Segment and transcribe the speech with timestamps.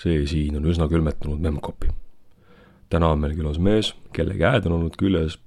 [0.00, 1.90] see siin on üsna külmetunud Memcpy.
[2.90, 5.38] täna on meil külas mees, kelle käed on olnud küljes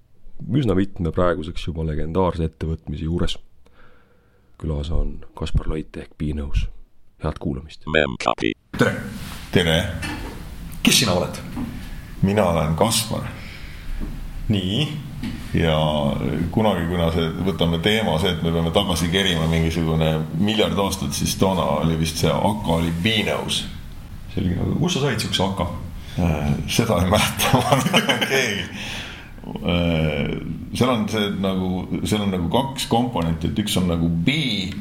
[0.53, 3.37] üsna mitme praeguseks juba legendaarse ettevõtmise juures.
[4.61, 6.67] külas on Kaspar Loit ehk Piinõus.
[7.23, 7.85] head kuulamist.
[8.77, 8.95] tere,
[9.51, 9.79] tere,
[10.83, 11.41] kes sina oled?
[12.21, 13.27] mina olen Kaspar
[14.49, 14.87] nii,
[15.53, 15.75] ja
[16.51, 21.35] kunagi, kuna see, võtame teema see, et me peame tagasi kerima mingisugune miljard aastat, siis
[21.39, 23.63] toona oli vist see AK oli Beanos.
[24.33, 25.65] Selge, aga kust sa said siukse AK?
[26.69, 28.65] seda ei mäleta, ma arvan, keegi.
[30.77, 31.69] seal on see nagu,
[32.07, 34.35] seal on nagu kaks komponenti, et üks on nagu B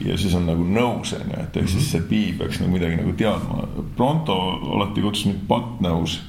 [0.06, 3.00] ja siis on nagu nose on ju, et ehk siis see B peaks nagu midagi
[3.00, 3.64] nagu teadma.
[3.96, 4.36] Pronto
[4.76, 6.20] alati kutsus mind butt nose.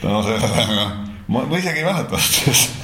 [0.00, 0.88] täna sellega,
[1.28, 2.82] ma, ma isegi ei mäleta vast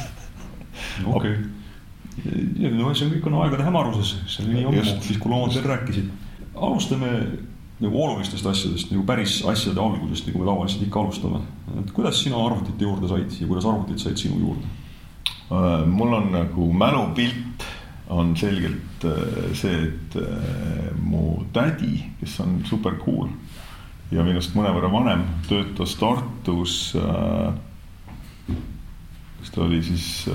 [1.06, 2.70] okei okay..
[2.70, 5.68] no see on kõik on aegade hämaruses, see oli nii ammu, siis kui loomad veel
[5.70, 6.10] rääkisid.
[6.54, 7.12] alustame
[7.80, 11.40] nagu olulistest asjadest nagu päris asjade algusest, nagu me tavaliselt ikka alustame.
[11.80, 14.66] et kuidas sina arvutite juurde said ja kuidas arvutid said sinu juurde?
[15.50, 17.64] Äh, mul on nagu mälupilt
[18.08, 23.28] on selgelt äh, see, et äh, mu tädi, kes on super cool
[24.10, 26.76] ja minust mõnevõrra vanem, töötas Tartus.
[29.40, 30.26] kas ta oli siis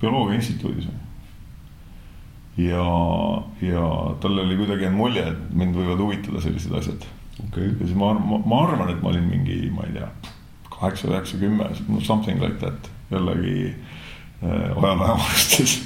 [0.00, 0.88] bioloogia instituudis.
[2.68, 2.84] Ja,
[3.62, 3.86] ja
[4.20, 7.08] tal oli kuidagi jäänud mulje, et mind võivad huvitada sellised asjad.
[7.48, 7.70] Okay..
[7.72, 10.10] ja siis ma, ma, ma arvan, et ma olin mingi, ma ei tea,
[10.68, 11.70] kaheksa, üheksa, kümme,
[12.04, 15.78] something like that, jällegi äh, ajaloojamarustes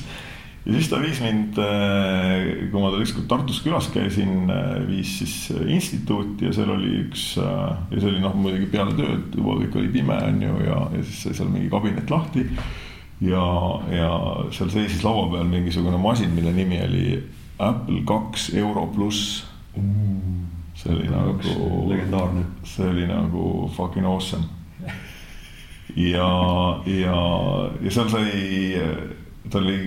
[0.64, 5.18] ja siis ta viis mind, äh, kui ma tal ükskord Tartus külas käisin, äh, viis
[5.20, 9.78] siis instituuti ja seal oli üks ja see oli noh, muidugi peale tööd juba kõik
[9.80, 12.48] oli pime on ju ja, ja siis sai seal mingi kabinet lahti
[13.24, 13.46] ja,
[13.94, 14.10] ja
[14.54, 17.06] seal seisis laua peal mingisugune masin, mille nimi oli
[17.58, 19.44] Apple kaks Euro pluss
[19.76, 20.46] mm..
[20.74, 21.88] see oli nagu.
[21.88, 22.44] legendaarne.
[22.64, 24.44] see oli nagu fucking awesome.
[25.96, 26.28] ja,
[26.86, 27.20] ja,
[27.80, 28.82] ja seal sai,
[29.50, 29.78] ta oli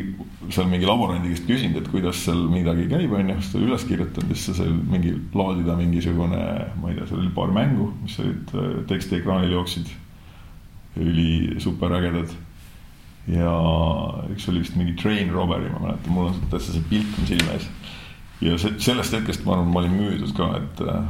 [0.54, 3.86] seal mingi laborandi käest küsinud, et kuidas seal midagi käib, onju, siis ta oli üles
[3.90, 6.42] kirjutanud, siis sa sai mingi laadida mingisugune,
[6.80, 8.58] ma ei tea, seal oli paar mängu, mis olid
[8.90, 9.96] tekstiekraanil jooksid.
[10.98, 12.32] üli super ägedad
[13.28, 13.54] ja
[14.32, 17.58] üks oli vist mingi train robbery, ma mäletan, mul on täitsa see pilt on silme
[17.58, 17.68] ees.
[18.42, 21.10] ja see, sellest hetkest ma arvan, ma olin müüdud ka, et äh,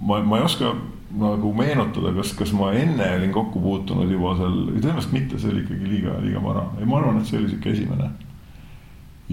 [0.00, 0.72] ma, ma ei oska
[1.20, 5.64] nagu meenutada, kas, kas ma enne olin kokku puutunud juba seal, tõenäoliselt mitte, see oli
[5.66, 6.64] ikkagi liiga, liiga vara.
[6.78, 8.08] ei, ma arvan, et see oli sihuke esimene.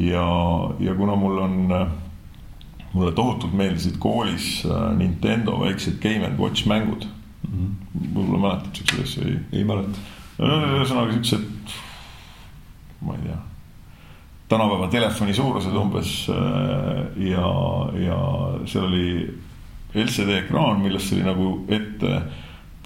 [0.01, 0.27] ja,
[0.83, 1.57] ja kuna mul on,
[2.91, 7.07] mulle tohutult meeldisid koolis äh, Nintendo väiksed Game and Watch mängud
[7.47, 7.55] mm.
[7.55, 8.13] -hmm.
[8.15, 9.27] võib-olla mäletad siukseid asju?
[9.27, 11.75] ei, ei mäleta ühesõnaga siuksed,
[13.01, 13.37] ma ei tea,
[14.51, 16.99] tänapäeva telefoni suurused umbes äh,
[17.31, 17.53] ja,
[17.99, 18.19] ja
[18.65, 19.07] seal oli
[19.97, 22.21] LCD ekraan, millesse oli nagu ette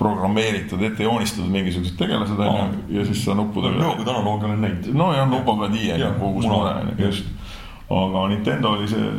[0.01, 3.77] programmeeritud, ette joonistatud mingisugused tegelased onju ja siis sa nuppudega.
[3.83, 4.89] nõukogude analoogi olen näinud.
[4.97, 7.27] no ja nupapadi onju, kogu suure onju, just.
[7.91, 9.11] aga Nintendo oli see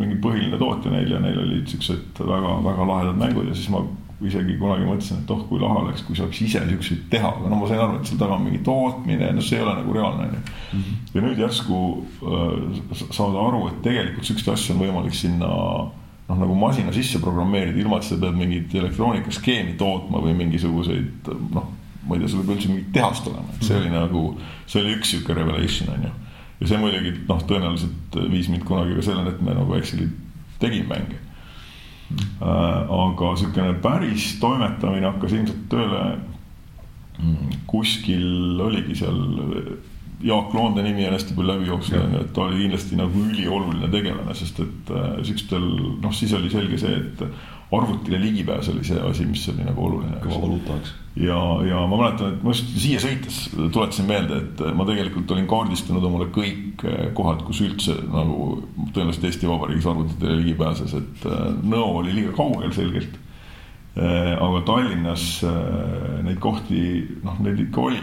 [0.00, 3.82] mingi põhiline tootja neil ja neil olid siuksed väga-väga lahedad mängud ja siis ma
[4.26, 7.60] isegi kunagi mõtlesin, et oh, kui lahe oleks, kui saaks ise siukseid teha, aga no
[7.60, 10.26] ma sain aru, et seal taga on mingi tootmine, no see ei ole nagu reaalne
[10.26, 10.40] onju.
[10.76, 10.98] Mhm.
[11.14, 11.80] ja nüüd järsku
[12.20, 17.80] äh, saada aru, et tegelikult siukseid asju on võimalik sinna noh, nagu masina sisse programmeerida,
[17.80, 21.72] ilma et sa pead mingit elektroonikaskeemi tootma või mingisuguseid noh,
[22.04, 23.96] ma ei tea, sul peab üldse mingit tehast olema, et see oli mhm.
[24.02, 24.26] nagu,
[24.66, 26.12] see oli üks sihuke revelation onju.
[26.60, 30.12] ja see muidugi noh, tõenäoliselt viis mind kunagi ka selleni, et me nagu Excelit
[30.60, 31.24] tegime mänge
[32.40, 36.02] aga sihukene päris toimetamine hakkas ilmselt tööle
[37.20, 39.20] mm, kuskil oligi seal
[40.20, 44.34] Jaak Loonde nimi on hästi palju läbi jooksnud, et ta oli kindlasti nagu ülioluline tegelane,
[44.36, 45.64] sest et äh, siukstel,
[46.02, 47.22] noh, siis oli selge see, et
[47.72, 50.18] arvutile ligipääs oli see asi, mis oli nagu oluline.
[50.24, 50.92] kõva valuuta, eks.
[51.22, 51.38] ja,
[51.68, 56.06] ja ma mäletan, et ma just siia sõites tuletasin meelde, et ma tegelikult olin kaardistanud
[56.10, 58.52] omale kõik äh, kohad, kus üldse nagu
[58.94, 63.18] tõenäoliselt Eesti Vabariigis arvutitele ligi pääses, et äh, Nõo oli liiga kaugel selgelt.
[64.00, 65.22] aga Tallinnas
[66.22, 66.80] neid kohti,
[67.26, 67.98] noh, neid ikka oli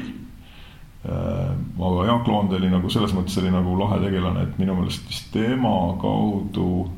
[1.08, 5.30] aga Jaak Loond oli nagu selles mõttes oli nagu lahe tegelane, et minu meelest vist
[5.32, 5.72] tema
[6.02, 6.90] kaudu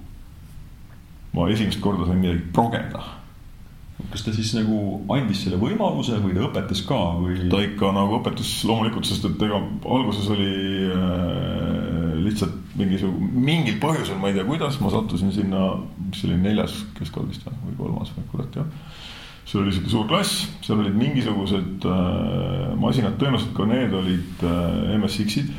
[1.36, 3.04] ma esimest korda sain midagi progeda.
[4.10, 7.50] kas ta siis nagu andis selle võimaluse või ta õpetas ka või?
[7.52, 10.54] ta ikka nagu õpetas loomulikult, sest et ega alguses oli
[10.88, 15.66] äh, lihtsalt mingisugune, mingil põhjusel, ma ei tea, kuidas ma sattusin sinna,
[16.06, 18.72] mis see oli neljas keskkool vist või kolmas või kurat jah
[19.50, 24.92] seal oli sihuke suur klass, seal olid mingisugused äh, masinad, tõenäoliselt ka need olid äh,
[25.00, 25.50] MSX-id,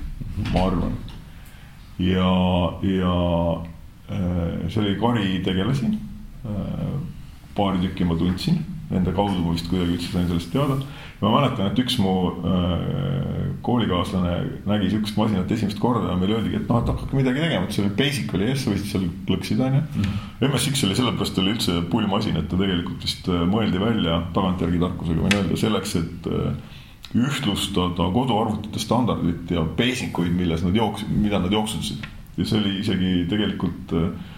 [0.52, 0.94] ma arvan.
[1.98, 2.30] ja,
[2.86, 3.14] ja
[4.10, 5.94] äh, seal oli kari tegelasi
[7.56, 8.60] paari tükki ma tundsin,
[8.90, 10.78] nende kaudu ma vist kuidagi üldse sain sellest teada.
[11.20, 12.12] ma mäletan, et üks mu
[12.48, 14.36] äh, koolikaaslane
[14.70, 17.76] nägi sihukest masinat esimest korda ja meile öeldigi, et noh, et hakake midagi tegema, et
[17.76, 20.48] see oli basic oli ees, sa võisid seal klõksida onju mm -hmm..
[20.48, 25.26] MSX oli sellepärast oli üldse pull masin, et ta tegelikult vist mõeldi välja tagantjärgi tarkusega
[25.26, 26.78] võin öelda selleks, et äh,
[27.26, 32.06] ühtlustada koduarvutite standardit ja basic uid, milles nad jooks-, mida nad jooksutasid.
[32.40, 34.28] Ja see oli isegi tegelikult äh,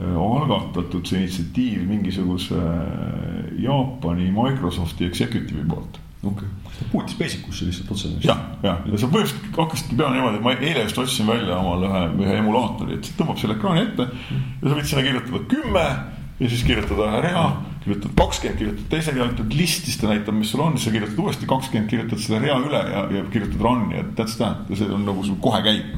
[0.00, 6.00] algatatud see initsiatiiv mingisuguse äh, Jaapani Microsofti executive'i poolt.
[6.22, 8.12] okei okay., puutis basic usse lihtsalt otse.
[8.24, 11.90] jah, jah, ja sa põhimõtteliselt hakkasidki peale niimoodi, et ma eile just otsisin välja omale
[11.90, 15.86] ühe, ühe emulaatori, et tõmbab selle ekraani ette ja sa võid sinna kirjutada kümme
[16.40, 17.44] ja siis kirjutada ühe rea
[17.84, 20.94] kirjutad kakskümmend, kirjutad teise rea, ütled list, siis ta näitab, mis sul on, siis sa
[20.94, 24.80] kirjutad uuesti kakskümmend, kirjutad selle rea üle ja, ja kirjutad run'i ja that's that ja
[24.80, 25.96] see on nagu sul kohe käib.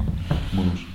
[0.54, 0.86] mõnus.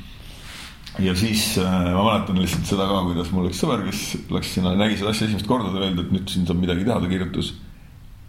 [1.04, 4.04] Ja siis äh, ma mäletan lihtsalt seda ka, kuidas mul üks sõber, kes
[4.34, 7.00] läks sinna, nägi seda asja esimest korda, ta öeldi, et nüüd siin saab midagi teha,
[7.04, 7.54] ta kirjutas.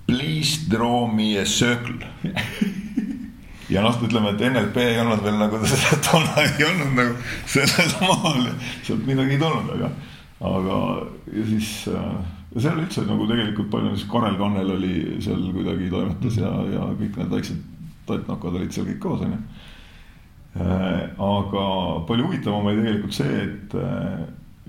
[0.09, 1.99] Please draw me a circle
[3.75, 5.61] ja noh, ütleme, et NLP ei olnud veel nagu
[6.09, 7.19] toona ei olnud nagu
[7.51, 8.49] sellel maal,
[8.87, 9.93] sealt midagi ei tulnud, aga,
[10.49, 10.81] aga
[11.35, 12.19] ja siis äh,
[12.55, 14.95] ja seal üldse nagu tegelikult palju, siis Karel Kannel oli
[15.25, 17.67] seal kuidagi toimetas ja, ja kõik need väiksed
[18.09, 19.41] tattnokad olid seal kõik koos, onju.
[20.57, 21.65] Äh, aga
[22.09, 24.23] palju huvitavam oli tegelikult see, et äh,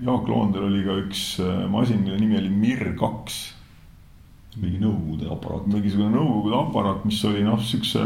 [0.04, 3.38] Jaak Loondel oli ka üks äh, masin, mille nimi oli Mir kaks.
[4.60, 5.66] mingi Nõukogude aparaat.
[5.72, 8.04] mingisugune Nõukogude aparaat, mis oli noh, siukse,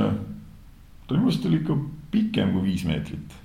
[1.09, 1.77] ta minu arust oli ikka
[2.15, 3.37] pikem kui viis meetrit.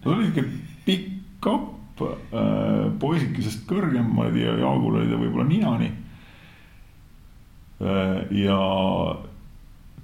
[0.00, 0.46] ta oli ikka
[0.86, 5.90] pikk kapp äh, poisikesest kõrgem, ma ei tea, Jaagul oli ta võib-olla ninani
[7.82, 8.36] äh,.
[8.46, 8.60] ja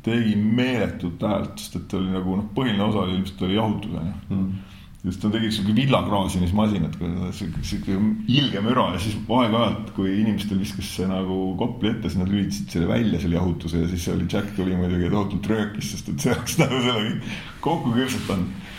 [0.02, 3.98] tegi meeletut häält, sest et ta oli nagu noh, põhiline osa oli ilmselt oli jahutus
[4.00, 4.14] onju.
[4.30, 4.52] Mm.
[5.02, 6.92] Just ta tegi siuke villakraasimismasinat,
[7.34, 7.96] siuke, siuke
[8.30, 12.76] ilge müra ja siis aeg-ajalt, kui inimestel viskas see nagu kopli ette, siis nad lülitasid
[12.76, 16.36] selle välja, selle jahutuse ja siis oli Jack tuli muidugi tohutult röökis, sest et see
[16.36, 17.16] oleks nagu selle
[17.66, 18.70] kokku küpsetanud.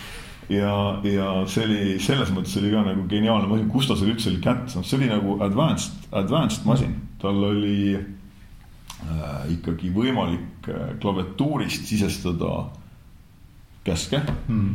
[0.51, 0.71] Ja,
[1.07, 4.41] ja see oli selles mõttes oli ka nagu geniaalne masin, kust ta selle üldse oli
[4.43, 10.52] kätte saanud, see oli nagu advanced, advanced masin, tal oli äh, ikkagi võimalik
[11.01, 12.53] klaviatuurist sisestada
[13.83, 14.69] käske mm..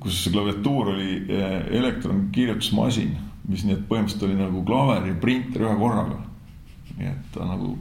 [0.00, 3.16] kus see klaviatuur oli äh, elektronkirjutusmasin,
[3.50, 6.20] mis nii et põhimõtteliselt oli nagu klaver ja printer ühe korraga.
[6.96, 7.74] nii et ta nagu,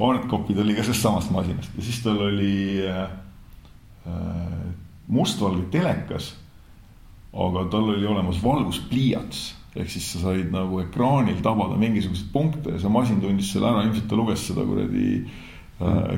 [0.00, 2.56] hardcopy tuli ka sellest samast masinast ja siis tal oli
[2.88, 3.04] äh,
[4.08, 4.66] äh,
[5.06, 6.34] mustvalge telekas.
[7.36, 12.78] aga tal oli olemas valguspliiats ehk siis sa said nagu ekraanil tabada mingisuguseid punkte ja
[12.80, 15.34] see masin tundis selle ära, ilmselt ta luges seda kuradi äh,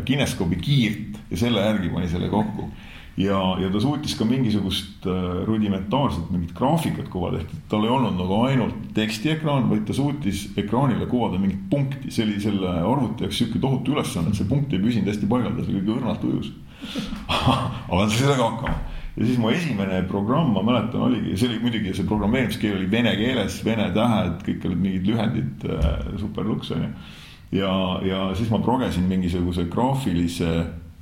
[0.07, 2.69] kineskoobi kiirt ja selle järgi pani selle kokku.
[3.19, 8.15] ja, ja ta suutis ka mingisugust äh, rudimentaarset mingit graafikat kuvada, ehk tal ei olnud
[8.15, 13.43] nagu ainult tekstiekraan, vaid ta suutis ekraanile kuvada mingit punkti, see oli selle arvuti jaoks
[13.43, 16.53] sihuke tohutu ülesanne, et see punkt ei püsinud hästi paigal, ta oli kõige õrnalt ujus
[17.35, 18.79] aga ta sai sellega hakkama
[19.19, 23.15] ja siis mu esimene programm, ma mäletan, oligi, see oli muidugi see programmeerimiskeel oli vene
[23.19, 25.89] keeles, vene tähed, kõik olid mingid lühendid äh,,
[26.21, 26.93] superluks onju.
[27.53, 27.73] Ja,
[28.05, 30.53] ja siis ma progesin mingisuguse graafilise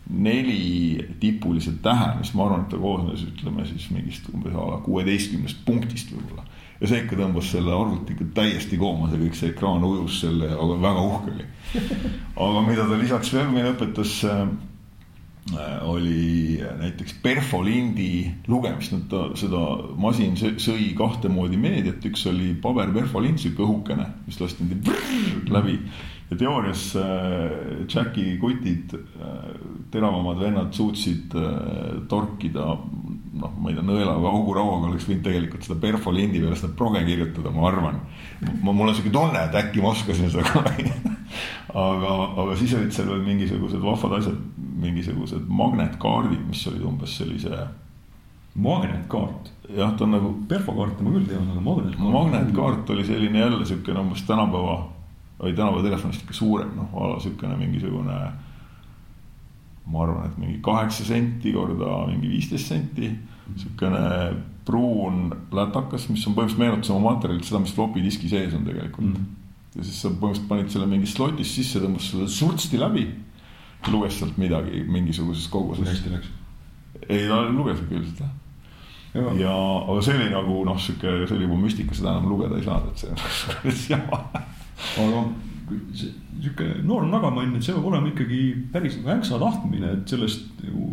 [0.07, 5.65] nelitipulise tähe, mis ma arvan, et ta koosnes, ütleme siis mingist umbes a la kuueteistkümnest
[5.67, 6.45] punktist võib-olla.
[6.81, 10.53] ja see ikka tõmbas selle arvuti ikka täiesti kooma, see kõik see ekraan ujus selle,
[10.53, 11.51] aga väga uhke oli.
[12.47, 14.47] aga mida ta lisaks veel meile õpetas äh,
[15.87, 19.63] oli näiteks perfolindi lugemist, et ta seda
[19.99, 25.79] masin sõi kahte moodi meediat, üks oli paber-perfolind, sihuke õhukene, mis lasti niimoodi läbi.
[26.31, 29.35] Ja teoorias äh, Jacki kutid äh,,
[29.91, 32.73] teravamad vennad suutsid äh, torkida
[33.37, 37.05] noh, ma ei tea, nõela või augurauaga oleks võinud tegelikult seda perfolindi peale seda proge
[37.07, 38.01] kirjutada, ma arvan.
[38.63, 40.89] mul on sihuke tunne, et äkki ma oskasin seda kunagi
[41.77, 44.39] aga, aga siis olid seal veel mingisugused vahvad asjad,
[44.83, 47.67] mingisugused magnetkaardid, mis olid umbes sellise.
[48.57, 49.53] magnetkaart?
[49.77, 50.33] jah, ta on nagu.
[50.49, 52.13] perfokaarte ma küll tean, aga magnetkaart.
[52.19, 54.79] magnetkaart oli selline jälle siukene umbes tänapäeva,
[55.39, 58.19] või tänapäeva telefonist ikka suurem, noh, a la siukene mingisugune.
[59.87, 63.11] ma arvan, et mingi kaheksa senti korda mingi viisteist senti,
[63.55, 64.33] siukene
[64.67, 69.13] pruun lätakas, mis on põhimõtteliselt meenutas oma materjalilt seda, mis flopi diski sees on tegelikult
[69.13, 69.45] mm
[69.77, 73.07] ja siis sa põhimõtteliselt panid selle mingi slot'is sisse, tõmbas selle surtsti läbi.
[73.93, 75.87] luges sealt midagi mingisuguses koguses.
[75.87, 76.31] hästi läks?
[77.09, 78.33] ei, ta luges üldiselt jah
[79.15, 82.59] ja, ja, aga see oli nagu noh, sihuke, see oli juba müstika, seda enam lugeda
[82.59, 83.21] ei saanud, et see on
[83.63, 84.23] päris jama.
[85.03, 85.27] Aga
[85.97, 88.41] sihuke noor nagamann, et see peab olema ikkagi
[88.73, 90.91] päris nagu änksa tahtmine, et sellest ju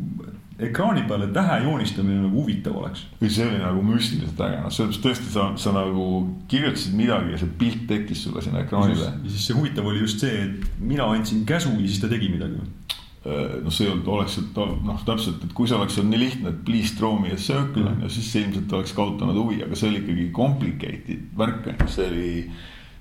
[0.63, 3.06] ekraani peale tähe joonistamine nagu huvitav oleks.
[3.22, 6.06] või see oli nagu müstiliselt äge, noh, selles mõttes tõesti sa, sa nagu
[6.52, 9.10] kirjutasid midagi ja see pilt tekkis sulle sinna ekraanile.
[9.24, 12.30] ja siis see huvitav oli just see, et mina andsin käsu ja siis ta tegi
[12.34, 12.62] midagi.
[13.24, 16.52] noh, see ei olnud, oleks, et noh, täpselt, et kui see oleks olnud nii lihtne,
[16.52, 19.80] et please draw me a circle on ju, siis see ilmselt oleks kaotanud huvi, aga
[19.80, 22.34] see oli ikkagi complicated värk on ju, see oli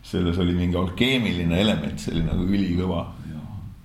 [0.02, 3.04] selles oli mingi alkeemiline element, see oli nagu ülikõva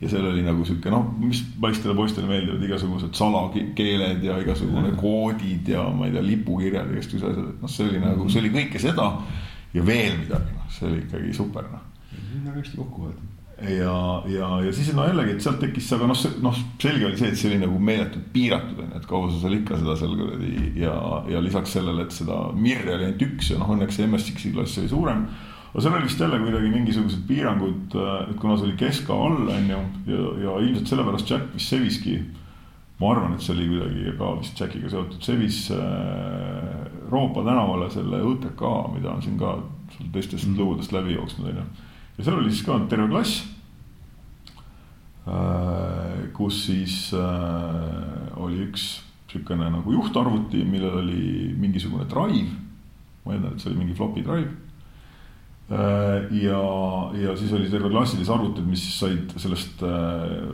[0.01, 5.71] ja seal oli nagu sihuke noh, mis poistele poistele meeldivad igasugused salakeeled ja igasugune koodid
[5.73, 8.53] ja ma ei tea, lipukirjad ja igasugused asjad, et noh, see oli nagu, see oli
[8.53, 9.07] kõike seda
[9.73, 11.89] ja veel midagi, noh, see oli ikkagi super noh.
[12.13, 13.33] väga hästi kokku võetud.
[13.57, 17.31] Ja, ja, ja siis no jällegi, et sealt tekkis, aga noh, noh, selge oli see,
[17.33, 20.51] et see oli nagu meeletult piiratud onju, et kaua sa seal ikka seda seal kuradi
[20.77, 20.93] ja,
[21.33, 24.77] ja lisaks sellele, et seda mirri oli ainult üks ja noh, õnneks see MSX-i klass
[24.77, 25.25] oli suurem
[25.73, 29.47] aga seal oli vist jälle kuidagi mingisugused piirangud, äh, et kuna see oli keska all,
[29.51, 32.19] on ju, ja, ja ilmselt sellepärast Jack vist seviski.
[32.97, 38.23] ma arvan, et see oli kuidagi ka vist Jackiga seotud, sevis äh, Roopa tänavale selle
[38.25, 38.63] ÕTK,
[38.95, 39.57] mida on siin ka
[40.13, 40.57] teistest mm.
[40.57, 41.67] lugudest läbi jooksnud, on ju.
[42.17, 43.43] ja seal oli siis ka terve klass
[45.27, 46.31] äh,.
[46.33, 48.87] kus siis äh, oli üks
[49.27, 52.55] sihukene nagu juhtarvuti, millel oli mingisugune drive.
[53.25, 54.66] ma eeldan, et see oli mingi floppy drive
[55.67, 56.63] ja,
[57.19, 60.47] ja siis oli terve klassilisi arvuteid, mis siis said sellest äh,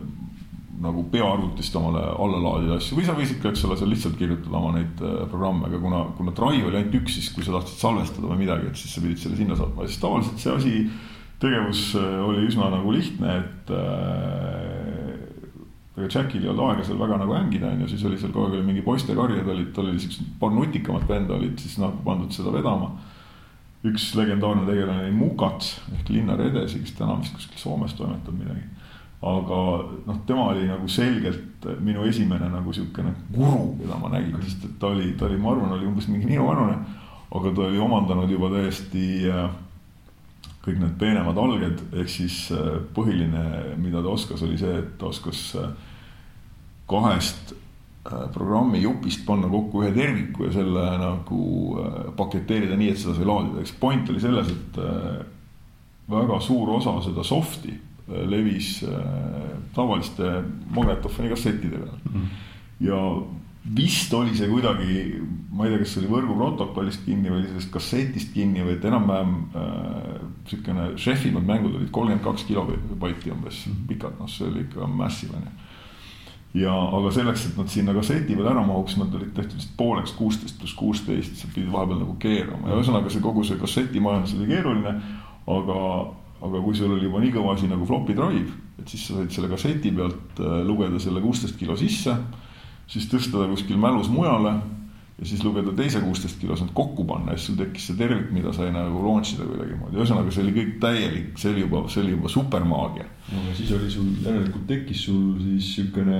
[0.83, 2.97] nagu peaarvutist omale alla laadida asju.
[2.97, 6.03] Või sa võisid ka, eks ole, seal lihtsalt kirjutada oma neid äh, programme, aga kuna,
[6.17, 9.03] kuna Drive oli ainult üks, siis kui sa tahtsid salvestada või midagi, et siis sa
[9.03, 9.85] pidid selle sinna saatma.
[9.85, 10.73] Ja siis tavaliselt see asi,
[11.43, 15.13] tegevus äh, oli üsna nagu lihtne, et äh,
[15.93, 18.49] ega Jackil ei olnud aega seal väga nagu hängida, on ju, siis oli seal kogu
[18.49, 22.33] aeg oli mingi poistekarjad olid, tal oli siuksed paar nutikamat venda olid siis nagu pandud
[22.33, 22.95] seda vedama
[23.83, 28.63] üks legendaarne tegelane oli Mukats ehk Linnar Edesi, kes täna vist kuskil Soomes toimetab midagi.
[29.23, 29.59] aga
[30.07, 34.73] noh, tema oli nagu selgelt minu esimene nagu sihukene guru, keda ma nägin, sest et
[34.79, 36.77] ta oli, ta oli, ma arvan, oli umbes mingi minuvanune.
[37.31, 39.47] aga ta oli omandanud juba täiesti äh,
[40.63, 45.11] kõik need peenemad alged, ehk siis äh, põhiline, mida ta oskas, oli see, et ta
[45.11, 45.71] oskas äh,
[46.87, 47.55] kahest
[48.03, 51.43] programmi jupist panna kokku ühe terviku ja selle nagu
[51.79, 55.21] äh, paketeerida nii, et seda sai laadida, eks point oli selles, et äh,
[56.11, 58.81] väga suur osa seda soft'i levis
[59.71, 60.27] tavaliste
[60.75, 62.25] magnetofoni kassettide peal mm.
[62.83, 62.97] ja
[63.63, 65.21] vist oli see kuidagi,
[65.55, 69.35] ma ei tea, kas see oli võrguprotokollist kinni või sellest kassetist kinni või et enam-vähem
[69.55, 70.17] äh,
[70.49, 73.85] sihukene šefimad mängud olid kolmkümmend kaks kilobaiti umbes -hmm.
[73.87, 75.55] pikad, noh, see oli ikka massive onju
[76.57, 80.13] ja, aga selleks, et nad sinna kasseti peale ära mahuks, nad olid tehtud vist pooleks
[80.17, 84.49] kuusteist pluss kuusteist, sa pidid vahepeal nagu keerama ja ühesõnaga see kogu see kassetimajandus oli
[84.51, 84.93] keeruline.
[85.53, 85.79] aga,
[86.43, 89.33] aga kui sul oli juba nii kõva asi nagu floppy drive, et siis sa said
[89.33, 92.15] selle kasseti pealt äh, lugeda selle kuusteist kilo sisse.
[92.87, 94.57] siis tõsta ta kuskil mälus mujale
[95.23, 98.31] ja siis lugeda teise kuusteist kilos nad kokku panna ja siis sul tekkis see tervik,
[98.35, 102.01] mida sai nagu launch ida kuidagimoodi, ühesõnaga see oli kõik täielik, see oli juba, see
[102.03, 103.05] oli juba supermaagia.
[103.31, 106.19] no aga siis oli sul, järelikult tekkis sul siis niisugune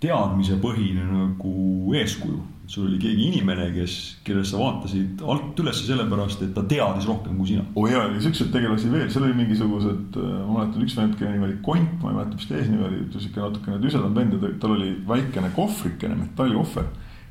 [0.00, 1.56] teadmisepõhine nagu
[1.98, 2.38] eeskuju.
[2.70, 7.34] sul oli keegi inimene, kes, kellest sa vaatasid alt üles sellepärast, et ta teadis rohkem
[7.34, 7.66] kui sina.
[7.74, 11.34] oo oh jaa, ja siukseid tegelasi veel, seal oli mingisugused, ma mäletan, üks vend, kelle
[11.34, 14.54] nimi oli Kont, ma ei mäleta, mis ta eesnimi oli, siuke natukene tüsedam vend ja
[14.62, 16.86] tal oli väikene kohvrikene, metallikohver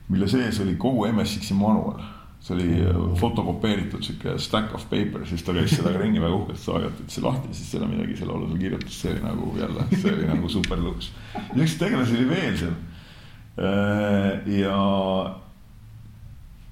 [0.10, 2.02] mille sees oli kogu MSX-i manual.
[2.40, 6.60] see oli äh, fotokopeeritud sihuke stack of paper, siis ta käis sellega ringi väga uhkelt,
[6.64, 10.14] sa ajatad see lahti, siis seal midagi selle alusel kirjutas, see oli nagu jälle, see
[10.14, 11.12] oli nagu super luks.
[11.36, 12.78] niisuguseid tegelasi oli veel seal.
[13.60, 14.78] Äh, ja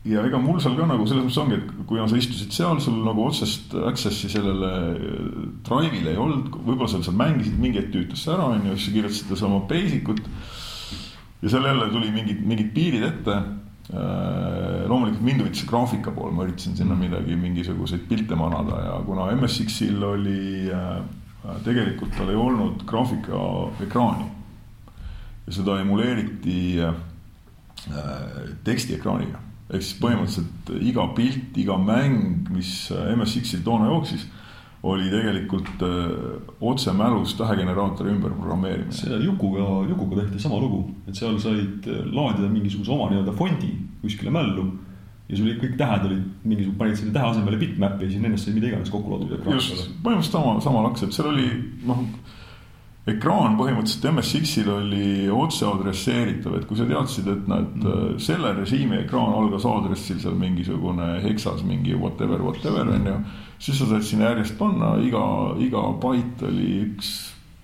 [0.08, 2.80] ja ega mul seal ka nagu selles mõttes ongi, et kui no, sa istusid seal,
[2.84, 7.92] sul nagu otsest access'i sellele äh, drive'ile ei olnud, võib-olla sa seal mängisid, mingi hetk
[7.96, 10.24] tüütas see ära, onju, siis sa kirjutasid sama basic ut
[11.42, 13.38] ja seal jälle tuli mingid, mingid piirid ette.
[13.88, 17.06] Äh, loomulikult mind huvitas graafika pool, ma üritasin sinna mm.
[17.06, 20.98] midagi, mingisuguseid pilte manada ja kuna MSX-il oli äh,
[21.64, 24.26] tegelikult tal ei olnud graafikaekraani.
[25.48, 26.98] ja seda emuleeriti äh,
[28.68, 34.28] tekstiekraaniga ehk siis põhimõtteliselt iga pilt, iga mäng, mis MSX-il toona jooksis
[34.88, 38.96] oli tegelikult öö, otsemälus tähegeneraatori ümberprogrammeerimine.
[38.96, 44.34] see Jukuga, Jukuga tehti sama lugu, et seal said laadida mingisuguse oma nii-öelda fondi kuskile
[44.34, 44.68] mällu.
[45.28, 48.54] ja sul kõik tähed olid mingisugune, panid selle tähe asemele bitmap'i ja siis nendest sai
[48.56, 49.34] mida iganes kokku loodud.
[49.52, 51.50] just, põhimõtteliselt sama, sama laks, et seal oli
[51.88, 52.06] noh
[53.08, 57.88] ekraan põhimõtteliselt MSX-il oli otse adresseeritav, et kui sa teadsid, et näed mm.
[57.88, 63.20] Äh, selle režiimi ekraan algas aadressil seal mingisugune heksas mingi whatever, whatever on ju.
[63.60, 65.24] Siis sa said sinna järjest panna, iga,
[65.64, 67.16] iga bait oli üks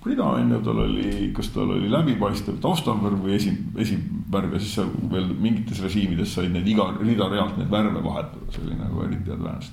[0.06, 4.76] rida on ju, tal oli, kas tal oli läbipaistev taustalvärv või esi, esivärv ja siis
[4.78, 9.06] seal veel mingites režiimides said need iga rida realt neid värve vahetada, see oli nagu
[9.06, 9.72] eriti advanced.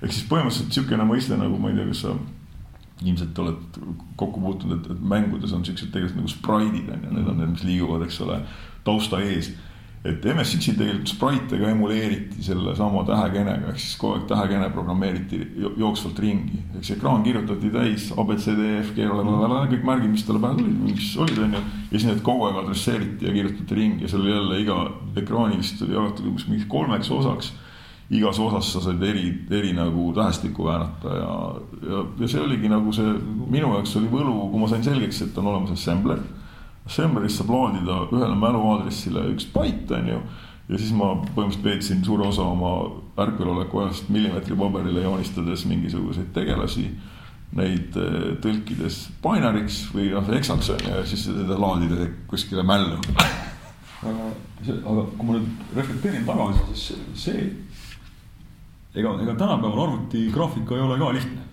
[0.00, 2.16] ehk siis põhimõtteliselt niisugune mõiste nagu ma ei tea, kas sa
[3.00, 3.80] ilmselt oled
[4.20, 7.54] kokku puutunud, et, et mängudes on siuksed tegelikult nagu spraidid on ju, need on need,
[7.54, 8.40] mis liiguvad, eks ole,
[8.84, 9.54] tausta ees
[10.00, 15.40] et MSX-il tegelikult Sprite'ega emuleeriti sellesama tähekenega, ehk siis kogu aeg tähekene programmeeriti
[15.76, 16.62] jooksvalt ringi.
[16.78, 19.10] ehk see ekraan kirjutati täis abcd, FG,
[19.74, 21.60] kõik märgid, mis talle pähe tulid, mis olid, onju.
[21.90, 24.78] ja siis need kogu aeg adresseeriti ja kirjutati ringi ja seal oli jälle iga
[25.20, 27.52] ekraani vist oli jagatud umbes mingiks kolmeks osaks.
[28.10, 31.34] igas osas sa said eri, eri nagu tähestikku väänata ja,
[31.90, 33.12] ja, ja see oligi nagu see,
[33.52, 36.24] minu jaoks oli võlu, kui ma sain selgeks, et on olemas assembler
[36.90, 40.18] Assembleris saab laadida ühele mäluaadressile üks bait, on ju.
[40.70, 42.72] ja siis ma põhimõtteliselt veetsin suure osa oma
[43.20, 46.88] ärkveloleku ajast millimeetri paberile joonistades mingisuguseid tegelasi.
[47.58, 52.98] Neid eh, tõlkides binariks või noh, eksaks on ju ja siis seda laadida kuskile mällu.
[54.10, 54.28] aga
[54.62, 57.46] see, aga kui ma nüüd reflekteerin tagasi, siis see,
[58.94, 61.49] ega, ega tänapäeval arvutigraafika ei ole ka lihtne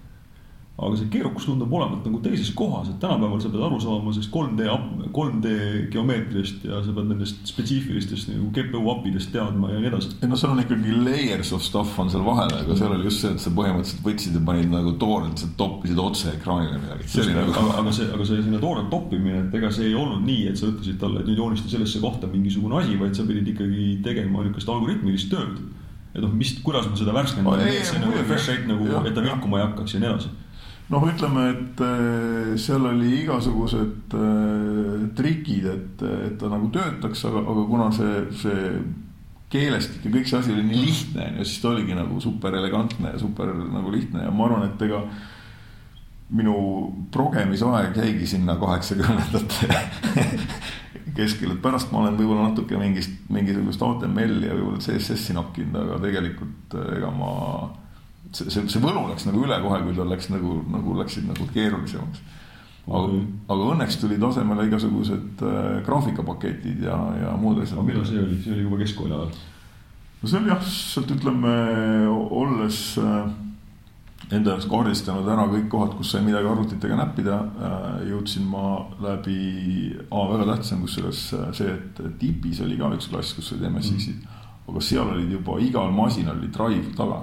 [0.77, 4.29] aga see keerukus tundub olevat nagu teises kohas, et tänapäeval sa pead aru saama sellest
[4.29, 4.67] 3D,
[5.15, 5.53] 3D
[5.93, 10.13] geomeetriast ja sa pead nendest spetsiifilistest nagu GPU API-dest teadma ja nii edasi.
[10.21, 13.25] ei no seal on ikkagi layers of stuff on seal vahel, aga seal oli just
[13.25, 17.09] see, et sa põhimõtteliselt võtsid ja panid nagu toorelt, sa toppisid otse ekraanile midagi.
[17.33, 17.57] Nagu...
[17.57, 20.61] aga, aga see, aga see sinna toorelt toppimine, et ega see ei olnud nii, et
[20.61, 24.45] sa ütlesid talle, et nüüd joonista sellesse kohta mingisugune asi, vaid sa pidid ikkagi tegema
[24.45, 25.57] niisugust algoritmilist tööd.
[26.13, 29.25] et noh, mis, kuidas ma seda värskendama teen, see nagu refresh rate nagu, et ta
[29.25, 30.37] vilkuma ei hakkaks ja nii edasi
[30.93, 37.43] noh, ütleme, et äh, seal oli igasugused äh, trikid, et, et ta nagu töötaks, aga,
[37.43, 38.69] aga kuna see, see
[39.51, 42.55] keelestik ja kõik see asi oli nii lihtne, on ju, siis ta oligi nagu super
[42.59, 45.03] elegantne ja super nagu lihtne ja ma arvan, et ega
[46.37, 46.55] minu
[47.11, 49.69] progemisaeg jäigi sinna kaheksakümnendate
[51.17, 55.99] keskele, et pärast ma olen võib-olla natuke mingist, mingisugust HTML-i ja võib-olla CSS-i nokkinud, aga
[56.03, 57.31] tegelikult ega ma
[58.31, 61.47] see, see, see võlu läks nagu üle kohe, kui tal läks nagu, nagu läksid nagu
[61.53, 62.23] keerulisemaks.
[62.87, 67.83] aga mm., aga õnneks tulid asemele igasugused äh, graafikapaketid ja, ja muud asjad.
[67.85, 69.35] millal see oli, see oli juba keskkooli ajal?
[70.21, 71.57] no see oli jah, sealt ütleme,
[72.41, 73.27] olles äh,
[74.31, 79.93] enda jaoks kaardistanud ära kõik kohad, kus sai midagi arvutitega näppida äh,, jõudsin ma läbi,
[80.11, 84.19] väga tähtis on kusjuures äh, see, et tipis oli ka üks klass, kus olid MSX-id
[84.19, 84.35] mm.,
[84.67, 87.21] aga seal olid juba igal masinal oli drive taga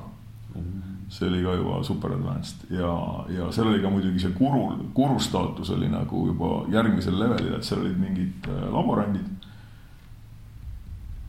[1.15, 2.91] see oli ka juba super advanced ja,
[3.31, 4.65] ja seal oli ka muidugi see guru,
[4.97, 9.31] guru staatus oli nagu juba järgmisel levelil, et seal olid mingid äh, laborandid.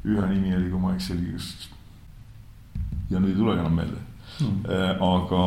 [0.06, 1.70] ühe nimi oli, kui ma ei eksi, oli just
[3.10, 4.02] ja nüüd ei tulegi enam meelde.
[4.42, 5.42] Äh, aga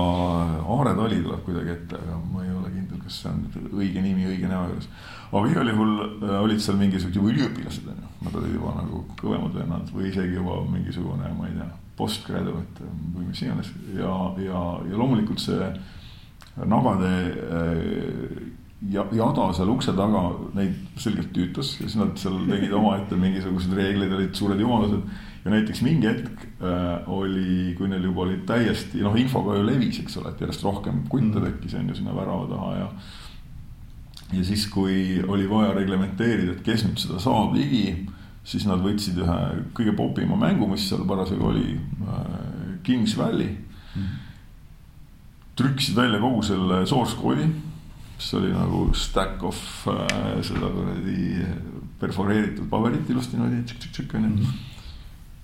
[0.74, 3.42] Aare Tali tuleb kuidagi ette, aga ma ei ole kindel, kas see on
[3.82, 4.86] õige nimi õige näo juures.
[5.32, 9.02] aga igal juhul äh, olid seal mingisugused juba üliõpilased on ju, nad olid juba nagu
[9.18, 11.68] kõvemad vennad või isegi juba mingisugune, ma ei tea
[11.98, 15.72] postgraduate või mis iganes ja, ja, ja loomulikult see
[16.66, 18.48] nagade äh,
[18.86, 23.74] ja jada seal ukse taga neid selgelt tüütas ja siis nad seal tegid omaette mingisugused
[23.74, 25.02] reeglid, olid suured jumalused.
[25.44, 29.64] ja näiteks mingi hetk äh, oli, kui neil juba olid täiesti noh, info ka ju
[29.66, 31.48] levis, eks ole, et järjest rohkem kunte mm.
[31.48, 32.88] tekkis on ju sinna värava taha ja.
[34.38, 38.06] ja siis, kui oli vaja reglementeerida, et kes nüüd seda saab ligi
[38.48, 39.38] siis nad võtsid ühe
[39.76, 41.74] kõige popima mängu, mis seal parasjagu oli,
[42.08, 43.56] äh, Kings Valley.
[43.96, 44.16] Mm.
[45.58, 49.58] trükkisid välja kogu selle source koodi, mis oli nagu stack of
[49.90, 51.46] äh, seda kuradi
[51.98, 54.52] perforeeritud paberit ilusti niimoodi tšik-tšik-tšik onju.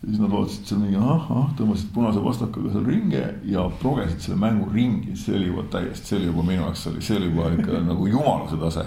[0.05, 4.69] Siis nad vaatasid seal mingi ahah, tõmbasid punase pastakaga seal ringe ja progesid selle mängu
[4.71, 7.81] ringi, see oli juba täiesti, see oli juba minu jaoks oli, see oli juba ikka
[7.89, 8.87] nagu jumaluse tase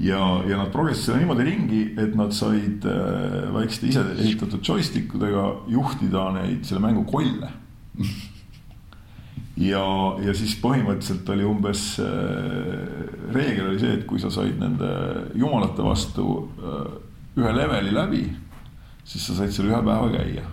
[0.00, 5.14] ja, ja nad progressisid seda niimoodi ringi, et nad said äh, väikeste ise ehitatud joystick
[5.18, 7.50] udega juhtida neid selle mängu kolle.
[9.70, 9.84] ja,
[10.24, 13.02] ja siis põhimõtteliselt oli umbes äh,
[13.34, 14.88] reegel oli see, et kui sa said nende
[15.36, 16.30] jumalate vastu
[16.62, 16.96] äh,
[17.40, 18.24] ühe leveli läbi,
[19.04, 20.48] siis sa said seal ühe päeva käia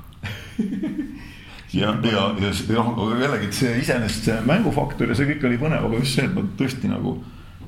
[1.77, 6.03] ja, ja, ja, noh, jällegi, see iseenesest see mängufaktor ja see kõik oli põnev, aga
[6.03, 7.15] just see, et nad tõesti nagu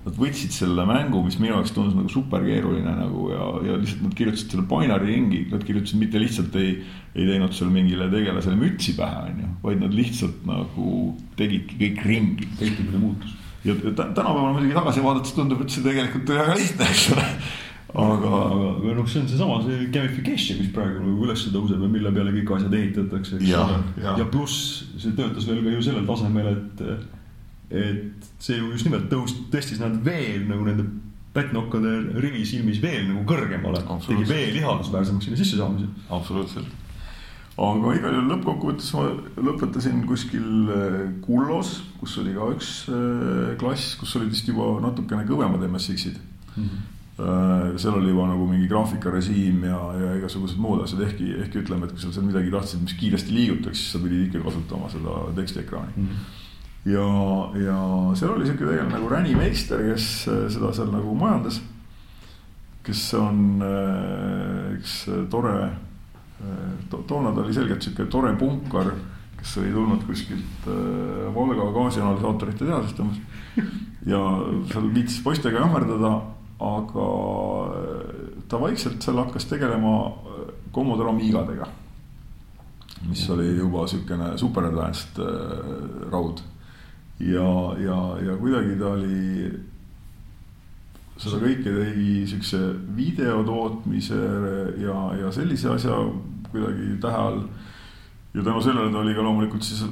[0.06, 4.06] nad võtsid selle mängu, mis minu jaoks tundus nagu super keeruline nagu ja, ja lihtsalt
[4.06, 6.76] nad kirjutasid selle binary ringi, nad kirjutasid mitte lihtsalt ei,
[7.16, 10.96] ei teinud seal mingile tegelasele mütsi pähe, onju, vaid nad lihtsalt nagu
[11.40, 12.52] tegidki kõik ringi.
[12.60, 13.36] käitumine muutus.
[13.68, 17.28] ja tänapäeval muidugi tagasi vaadates tundub, et see tegelikult oli väga lihtne, eks ole
[17.90, 21.90] aga, aga, aga noh, see on seesama, see gamification, mis praegu nagu üles tõuseb ja
[21.92, 23.80] mille peale kõik asjad ehitatakse, eks ole.
[24.04, 26.84] ja, ja pluss see töötas veel ka ju sellel tasemel, et
[27.70, 30.88] et see ju just nimelt tõus-, tõstis nad veel nagu nende
[31.36, 33.84] pättnokkade rivi silmis veel nagu kõrgemale.
[34.08, 35.90] tegi veel ihaldusväärsemaks sinna sissesaamise.
[36.10, 36.78] absoluutselt.
[37.60, 39.06] aga igal juhul lõppkokkuvõttes ma
[39.50, 45.28] lõpetasin kuskil äh, Kullos, kus oli ka üks äh, klass, kus olid vist juba natukene
[45.30, 46.18] kõvemad MSX-id
[46.56, 46.64] mm.
[46.64, 51.84] -hmm seal oli juba nagu mingi graafikarežiim ja, ja igasugused muud asjad, ehkki, ehkki ütleme,
[51.84, 55.18] et kui sa seal midagi tahtsid, mis kiiresti liigutaks, siis sa pidid ikka kasutama seda
[55.36, 56.06] tekstiekraani mm.
[56.06, 56.39] -hmm
[56.86, 57.08] ja,
[57.60, 57.80] ja
[58.16, 61.62] seal oli sihuke tegelane nagu Räni Meister, kes äh, seda seal nagu majandas.
[62.84, 68.94] kes on äh, üks tore äh, to,, toona ta oli selgelt sihuke tore punkar,
[69.40, 70.70] kes oli tulnud kuskilt
[71.36, 73.20] Valga gaasianalüsaatorite tehasest umbes.
[74.08, 74.22] ja
[74.72, 76.14] seal viitsis poistega jammerdada,
[76.60, 77.10] aga
[78.48, 79.94] ta vaikselt seal hakkas tegelema
[80.74, 81.68] Commodore Amigadega
[83.08, 85.22] mis oli juba niisugune super advanced
[86.12, 86.42] raud
[87.20, 87.50] ja,
[87.84, 89.50] ja, ja kuidagi ta oli,
[91.20, 92.60] seda kõike tegi siukse
[92.96, 94.20] video tootmise
[94.80, 95.98] ja, ja sellise asja
[96.50, 97.44] kuidagi tähe all.
[98.34, 99.84] ja tänu sellele ta oli ka loomulikult siis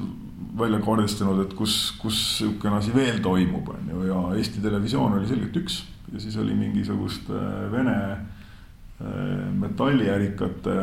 [0.57, 5.29] välja kaardistanud, et kus, kus sihukene asi veel toimub, on ju, ja Eesti Televisioon oli
[5.29, 10.77] selgelt üks ja siis oli mingisuguste Vene äh, metalliärikate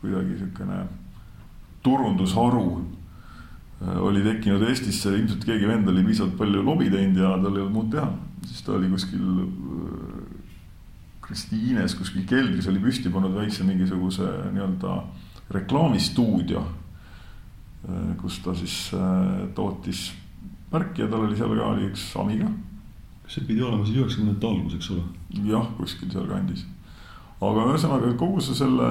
[0.00, 0.84] kuidagi sihukene
[1.82, 2.68] turundusharu
[3.80, 7.74] oli tekkinud Eestisse, ilmselt keegi vend oli piisavalt palju lobi teinud ja tal ei olnud
[7.74, 8.08] muud teha.
[8.46, 10.20] siis ta oli kuskil äh,
[11.26, 15.00] Kristiines kuskil keldris oli püsti pannud väikse mingisuguse nii-öelda
[15.50, 16.62] reklaamistuudio.
[17.88, 18.78] Äh, kus ta siis
[19.54, 20.12] tootis
[20.72, 22.48] märki ja tal oli seal ka oli üks Amiga.
[23.26, 25.02] see pidi olema siis üheksakümnendate algus, eks ole?
[25.50, 26.62] jah, kuskil sealkandis
[27.36, 28.86] aga ühesõnaga kogu see selle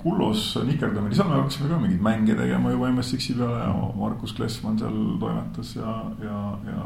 [0.00, 4.78] Kullos nikerdamine, seal me hakkasime ka mingeid mänge tegema juba MSX-i peale ja Markus Klessmann
[4.80, 6.84] seal toimetas ja, ja, ja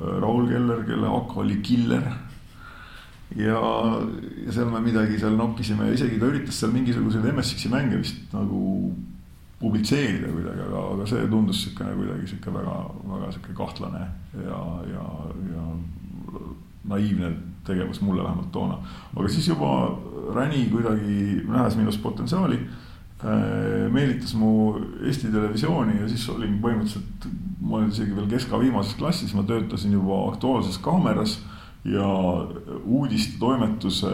[0.00, 2.10] äh, Raul Keller, kelle AK oli Killer.
[3.36, 3.62] ja,
[4.46, 8.34] ja seal me midagi seal nokisime ja isegi ta üritas seal mingisuguseid MSX-i mänge vist
[8.34, 8.90] nagu
[9.62, 14.02] publitseerida kuidagi, aga, aga see tundus siukene kuidagi sihuke väga, väga sihuke kahtlane
[14.42, 15.06] ja, ja,
[15.54, 15.70] ja
[16.90, 17.30] naiivne
[17.66, 18.78] tegevus mulle vähemalt toona.
[19.16, 19.98] aga siis juba
[20.34, 27.26] Räni kuidagi nähes minus potentsiaali äh, meelitas mu Eesti Televisiooni ja siis olin põhimõtteliselt,
[27.60, 31.40] ma olin isegi veel keska viimases klassis, ma töötasin juba Aktuaalses Kaameras
[31.84, 32.06] ja
[32.84, 34.12] uudistetoimetuse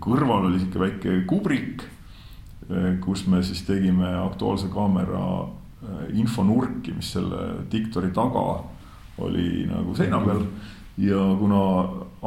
[0.00, 1.84] kõrval oli sihuke väike kubrik,
[2.70, 8.64] äh, kus me siis tegime Aktuaalse Kaamera äh, infonurki, mis selle diktori taga
[9.18, 10.42] oli nagu seina peal
[11.00, 11.60] ja kuna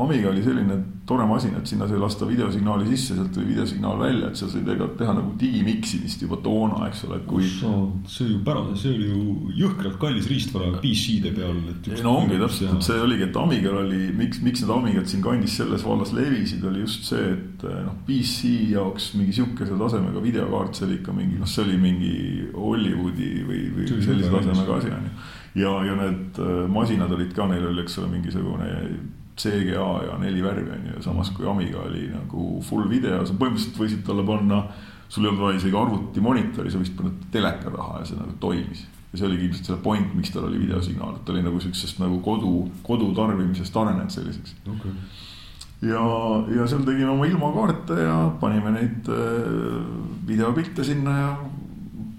[0.03, 0.77] Amiga oli selline
[1.09, 4.61] tore masin, et sinna sai lasta videosignaali sisse, sealt tuli videosignaal välja, et seal sai
[4.61, 7.47] tegelikult teha nagu digimiksimist juba toona, eks ole, kui.
[7.49, 9.23] see oli ju pärane, see oli ju
[9.63, 11.57] jõhkralt kallis riistvara PC-de peal.
[12.05, 15.85] no ongi täpselt, see oligi, et Amigal oli, miks, miks need Amigad siin kandis selles
[15.87, 20.99] vallas levisid, oli just see, et noh, PC jaoks mingi sihukese tasemega videokaart, see oli
[21.01, 22.15] ikka mingi, noh, see oli mingi
[22.53, 25.17] Hollywoodi või, või sellise tasemega asi on ju
[25.55, 28.69] ja, ja need äh, masinad olid ka, neil oli, eks ole, mingisugune
[29.39, 33.79] CGA ja neli värvi on ju, samas kui Amiga oli nagu full video, sa põhimõtteliselt
[33.79, 34.63] võisid talle panna,
[35.09, 38.85] sul ei olnud vaja isegi arvutimonitori, sa võisid panna teleka taha ja see nagu toimis.
[39.09, 42.01] ja see oligi ilmselt selle point, miks tal oli videosignaal, et ta oli nagu siuksest
[42.03, 44.91] nagu kodu, kodutarbimisest arenenud selliseks okay.
[45.81, 46.03] ja,
[46.53, 49.79] ja seal tegime oma ilmakaarte ja panime neid äh,
[50.29, 51.31] videopilte sinna ja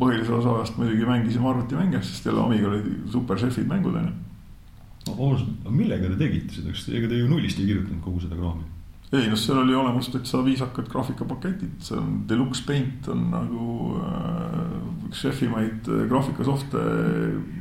[0.01, 4.17] põhilise osa ajast muidugi mängisime arvutimänge, sest jälle Amiga olid super šefid mängud onju.
[5.71, 8.67] Millega te tegite seda, kas ega te ju nullist ei kirjutanud kogu seda kraami?
[9.11, 14.77] ei noh, seal oli olemas täitsa viisakad graafikapaketid, see on Deluxe Paint on nagu äh,
[15.09, 16.85] üks šefimaid äh, graafikasofte,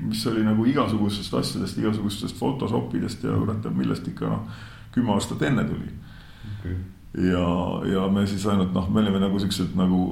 [0.05, 4.61] mis oli nagu igasugustest asjadest, igasugustest Photoshopidest ja kurat teab millest ikka noh,
[4.93, 5.89] kümme aastat enne tuli.
[6.59, 6.77] Okay..
[7.31, 7.45] ja,
[7.95, 10.03] ja me siis ainult noh, me olime nagu siuksed nagu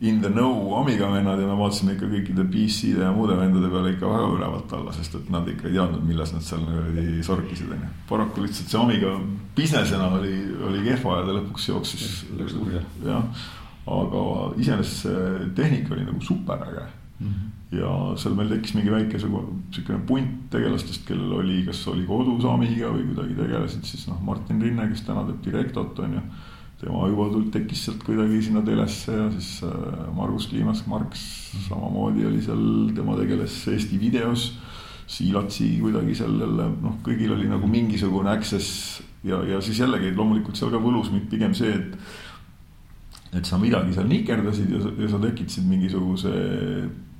[0.00, 3.94] in the know Amiga vennad ja me vaatasime ikka kõikide PC-de ja muude vendade peale
[3.94, 7.70] ikka väga ülevalt alla, sest et nad ikka ei teadnud, milles nad seal niimoodi sorkisid,
[7.72, 7.92] onju.
[8.10, 9.14] paraku lihtsalt see Amiga
[9.56, 10.34] business'ena oli,
[10.68, 12.16] oli kehva ja ta lõpuks jooksis.
[12.36, 12.82] Läks kurja.
[13.06, 13.46] jah,
[13.96, 14.24] aga
[14.60, 17.30] iseenesest see tehnika oli nagu superäge mm.
[17.30, 17.78] -hmm.
[17.78, 22.92] ja seal meil tekkis mingi väike siukene punt tegelastest, kellel oli, kas oli kodus Amiga
[22.92, 26.20] või kuidagi tegelesid siis noh, Martin Rinne, kes täna teeb Directot, onju
[26.80, 31.22] tema juba tekkis sealt kuidagi sinna telesse ja siis äh, Margus Kliimas, Marks
[31.68, 34.50] samamoodi oli seal, tema tegeles Eesti videos.
[35.06, 40.72] Siilatsi kuidagi sellele, noh, kõigil oli nagu mingisugune access ja, ja siis jällegi loomulikult seal
[40.74, 45.66] ka võlus mind pigem see, et et sa midagi seal nikerdasid ja, ja sa tekitasid
[45.68, 46.32] mingisuguse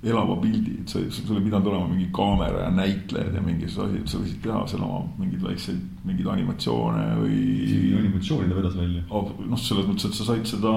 [0.05, 3.85] elava pildi, et sa, sul ei pidanud olema mingi kaamera ja näitlejad ja mingi see
[3.87, 7.39] asi, et sa võisid teha seal oma mingeid väikseid, mingeid animatsioone või.
[7.65, 9.05] isegi animatsiooni ta vedas välja.
[9.09, 10.75] noh, selles mõttes, et sa said seda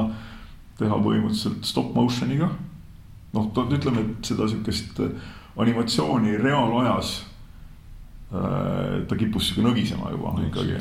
[0.80, 2.50] teha põhimõtteliselt stop motion'iga.
[3.36, 5.04] noh, ütleme, et seda sihukest
[5.60, 7.20] animatsiooni reaalajas
[8.30, 10.76] ta kippus sihuke nõgisema juba no, ikkagi.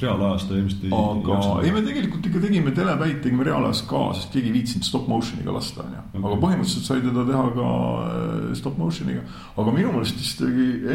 [0.00, 0.92] reaalajas ta ilmselt ei.
[0.96, 5.04] aga ei, me tegelikult ikka tegime telepäid, tegime reaalajas ka, sest keegi ei viitsinud stop
[5.12, 6.22] motion'iga lasta, onju.
[6.22, 7.68] aga põhimõtteliselt sai teda teha ka
[8.06, 9.26] äh, stop motion'iga.
[9.60, 10.40] aga minu meelest vist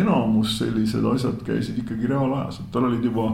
[0.01, 3.29] enamus sellised asjad käisid ikkagi reaalajas, et tal olid juba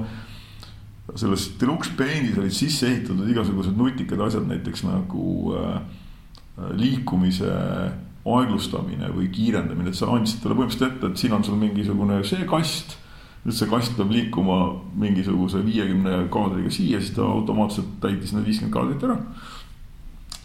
[1.15, 5.79] selles deluxe paint'is olid sisse ehitatud igasugused nutikad asjad, näiteks nagu äh,
[6.75, 11.57] liikumise äh, aeglustamine või kiirendamine, et sa andsid talle põhimõtteliselt ette, et siin on sul
[11.59, 12.99] mingisugune see kast.
[13.43, 14.57] nüüd see kast peab liikuma
[14.95, 19.17] mingisuguse viiekümne kaadriga siia, siis ta automaatselt täitis need viiskümmend kaadrit ära.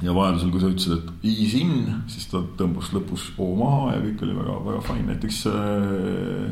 [0.02, 4.02] ja vajadusel, kui sa ütlesid, et ease in, siis ta tõmbas lõpus O maha ja
[4.02, 6.50] kõik oli väga, väga fine, näiteks äh,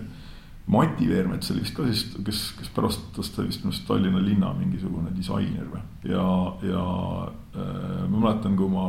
[0.66, 4.50] Mati Veermets oli vist ka siis, kes, kes pärast tast vist minu arust Tallinna linna
[4.54, 5.82] mingisugune disainer või.
[6.10, 6.30] ja,
[6.62, 6.86] ja
[7.26, 8.88] äh, ma mäletan, kui ma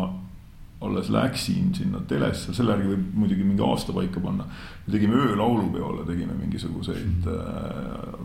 [0.82, 4.46] alles läksin sinna telesse, selle järgi võib muidugi mingi aasta paika panna.
[4.86, 8.20] me tegime öölaulupeole, tegime mingisuguseid äh,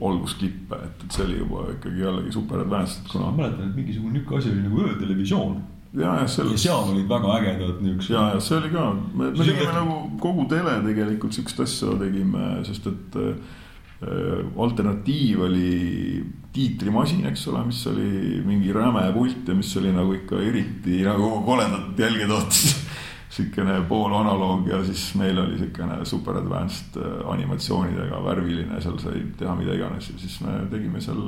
[0.00, 3.32] olgusklippe, et, et see oli juba ikkagi jällegi super advanced, kuna.
[3.32, 5.60] ma mäletan, et mingisugune niisugune asi oli nagu öötelevisioon.
[5.94, 8.14] ja, ja ja seal olid väga ägedad niisugused.
[8.14, 12.52] ja, ja see oli ka, me, me tegime nagu kogu tele tegelikult siukest asja tegime,
[12.68, 13.32] sest et äh,
[13.98, 20.14] Äh, alternatiiv oli tiitrimasin, eks ole, mis oli mingi räme pult ja mis oli nagu
[20.16, 22.76] ikka eriti nagu koledat jälge tootis
[23.38, 29.54] sihukene poolanaloog ja siis meil oli sihukene super advanced äh, animatsioonidega, värviline, seal sai teha
[29.58, 31.20] mida iganes ja siis me tegime seal,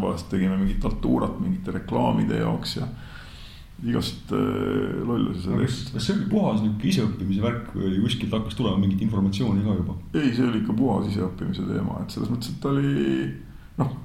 [0.00, 2.88] vahest tegime mingit altuurat mingite reklaamide jaoks ja
[3.86, 5.92] igast äh, lollusi seal tehti.
[5.94, 9.76] kas see oli puhas niisugune iseõppimise värk või oli kuskilt hakkas tulema mingit informatsiooni ka
[9.84, 10.00] juba?
[10.16, 12.94] ei, see oli ikka puhas iseõppimise teema, et selles mõttes, et oli
[13.78, 13.96] noh,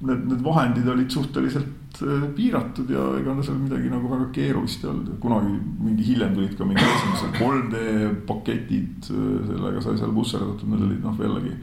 [0.00, 4.90] need, need vahendid olid suhteliselt äh, piiratud ja ega seal midagi nagu väga keerulist ei
[4.90, 5.54] olnud, kunagi
[5.86, 7.84] mingi hiljem tulid ka mingid esimesed 3D
[8.28, 11.56] paketid, äh, sellega sai seal busserdatud, need olid noh, jällegi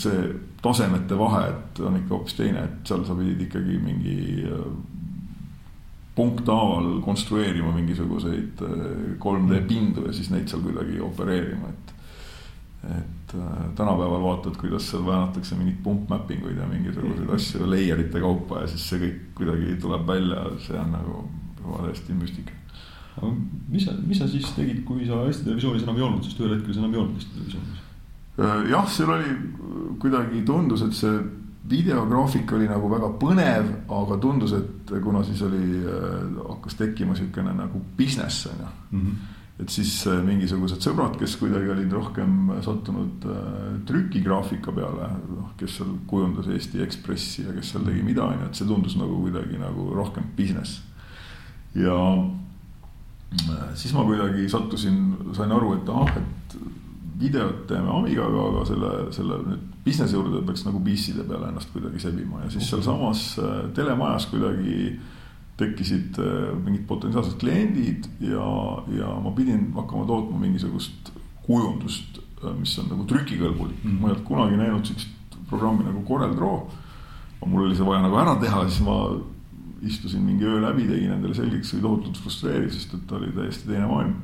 [0.00, 0.20] see
[0.64, 4.14] tasemete vahe, et on ikka hoopis teine, et seal sa pidid ikkagi mingi
[6.16, 8.60] punkthaaval konstrueerima mingisuguseid
[9.20, 11.94] 3D äh, pindu ja siis neid seal kuidagi opereerima, et.
[12.96, 18.20] et äh, tänapäeval vaatad, kuidas seal väänatakse mingeid pumpmapping uid ja mingisuguseid asju layer ite
[18.20, 21.22] kaupa ja siis see kõik kuidagi tuleb välja, see on nagu
[21.60, 22.58] juba täiesti müstika.
[23.68, 26.56] mis sa, mis sa siis tegid, kui sa Eesti Televisioonis enam ei olnud, sest ühel
[26.56, 27.84] hetkel sa enam ei olnud Eesti Televisioonis?
[28.40, 29.36] Äh, jah, seal oli
[30.00, 31.20] kuidagi tundus, et see
[31.70, 37.54] videograafik oli nagu väga põnev, aga tundus, et kuna siis oli, äh, hakkas tekkima niisugune
[37.58, 39.06] nagu business on ju mm.
[39.06, 39.30] -hmm.
[39.62, 43.48] Et siis äh, mingisugused sõbrad, kes kuidagi olid rohkem sattunud äh,
[43.88, 48.50] trükigraafika peale, noh, kes seal kujundas Eesti Ekspressi ja kes seal tegi mida, on ju,
[48.50, 50.82] et see tundus nagu kuidagi nagu rohkem business.
[51.78, 51.96] ja
[53.80, 54.98] siis ma kuidagi sattusin,
[55.32, 56.56] sain aru, et ahah, et
[57.22, 62.02] videot teeme Amigaga, aga selle, selle nüüd business'i juurde peaks nagu PC-de peale ennast kuidagi
[62.02, 64.92] sebima ja siis sealsamas äh, telemajas kuidagi
[65.60, 68.46] tekkisid äh, mingid potentsiaalsed kliendid ja,
[68.96, 71.12] ja ma pidin hakkama tootma mingisugust
[71.46, 73.98] kujundust, äh, mis on nagu trükikõlbulik mm.
[74.00, 76.62] ma ei olnud kunagi näinud sihukest programmi nagu Corel Draw.
[77.46, 78.96] mul oli see vaja nagu ära teha, siis ma
[79.82, 83.68] istusin mingi öö läbi, tegin endale selgeks, see oli tohutult frustreeriv, sest et oli täiesti
[83.68, 84.14] teine maailm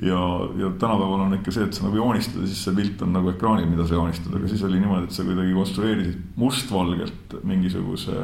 [0.00, 3.12] ja, ja tänapäeval on ikka see, et sa nagu joonistad ja siis see pilt on
[3.12, 8.16] nagu ekraanil, mida sa joonistad, aga siis oli niimoodi, et sa kuidagi konstrueerisid mustvalgelt mingisuguse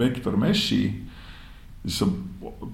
[0.00, 0.82] vektor mesh'i.
[1.84, 2.08] Siis sa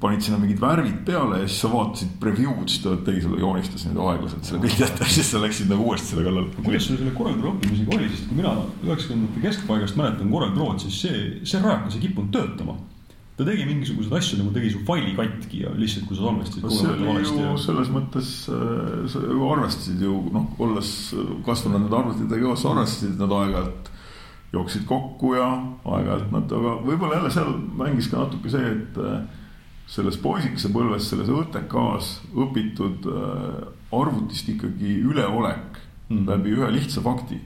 [0.01, 3.85] panid sinna mingid värvid peale ja siis sa vaatasid preview'd, siis ta tegi sulle, joonistas
[3.89, 6.65] nüüd aeglaselt selle pildi ette ja siis sa läksid nagu uuesti selle kallale.
[6.65, 10.83] kuidas sul selle Corel Draw õppimisega oli, sest kui mina üheksakümnendate keskpaigast mäletan Corel Draw'd,
[10.85, 12.79] siis see, see rajakas ei kippunud töötama
[13.35, 16.69] ta tegi mingisuguseid asju nagu tegi su faili katki ja lihtsalt, kui sa salvestasid.
[16.71, 17.55] see oli ju ja...
[17.65, 20.93] selles mõttes, äh, sa ju arvestasid ju noh, olles
[21.47, 23.91] kasvanud nende arvutitega sa arvestasid nad aeg-ajalt.
[24.55, 25.49] Jooksid kokku ja
[25.85, 29.25] aeg-ajalt nad, aga võib-olla jälle seal mängis ka natuke see, et äh,
[29.91, 33.65] selles poisikese põlves, selles ÕTK-s õpitud äh,
[33.95, 36.25] arvutist ikkagi üleolek mm.
[36.31, 37.41] läbi ühe lihtsa fakti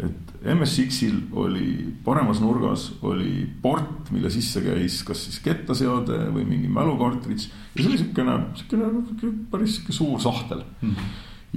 [0.00, 1.72] et MSX-il oli
[2.04, 7.90] paremas nurgas oli port, mille sisse käis kas siis kettaseade või mingi mälukartridž ja see
[7.90, 11.10] oli siukene, siukene päris suur sahtel mm.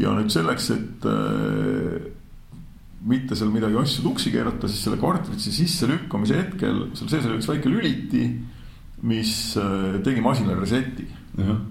[0.03, 2.11] ja nüüd selleks, et äh,
[3.09, 7.39] mitte seal midagi asju tuksi keerata, siis selle kartridži sisse lükkamise hetkel seal sees oli
[7.41, 8.27] üks väike lüliti,
[9.03, 11.45] mis äh, tegi masinale reset'i uh.
[11.45, 11.61] -huh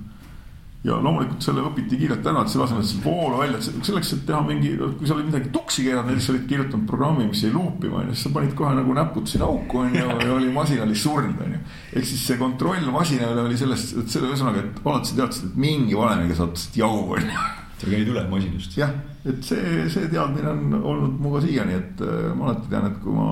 [0.82, 4.08] ja loomulikult selle õpiti kiirelt ära, et selle asemel, et seda voolu välja, et selleks,
[4.16, 7.52] et teha mingi, kui sa olid midagi tuksi keeranud, näiteks olid kirjutanud programmi, mis jäi
[7.54, 10.98] luupima, onju, siis sa panid kohe nagu näpud sinna auku, onju, ja oli, masin oli
[10.98, 11.60] surnud, onju.
[11.92, 15.52] ehk siis see kontroll masina üle oli sellest, et selle ühesõnaga, et alati sa teadsid,
[15.52, 17.46] et mingi valemiga saad jau, onju.
[17.82, 18.76] Sa käid üle masinast.
[18.78, 18.92] jah,
[19.26, 23.16] et see, see teadmine on olnud minuga siiani, et äh, ma alati tean, et kui
[23.16, 23.26] ma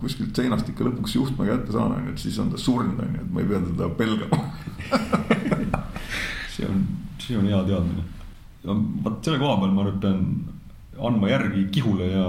[0.00, 3.30] kuskilt seinast ikka lõpuks juhtme kätte saan, onju, et siis on ta surnud, onju, et
[3.34, 4.40] ma ei pea teda pelgama
[6.54, 6.82] see on,
[7.20, 8.04] see on hea teadmine.
[9.04, 10.24] vot selle koha peal ma nüüd pean
[11.04, 12.26] andma järgi kihule ja,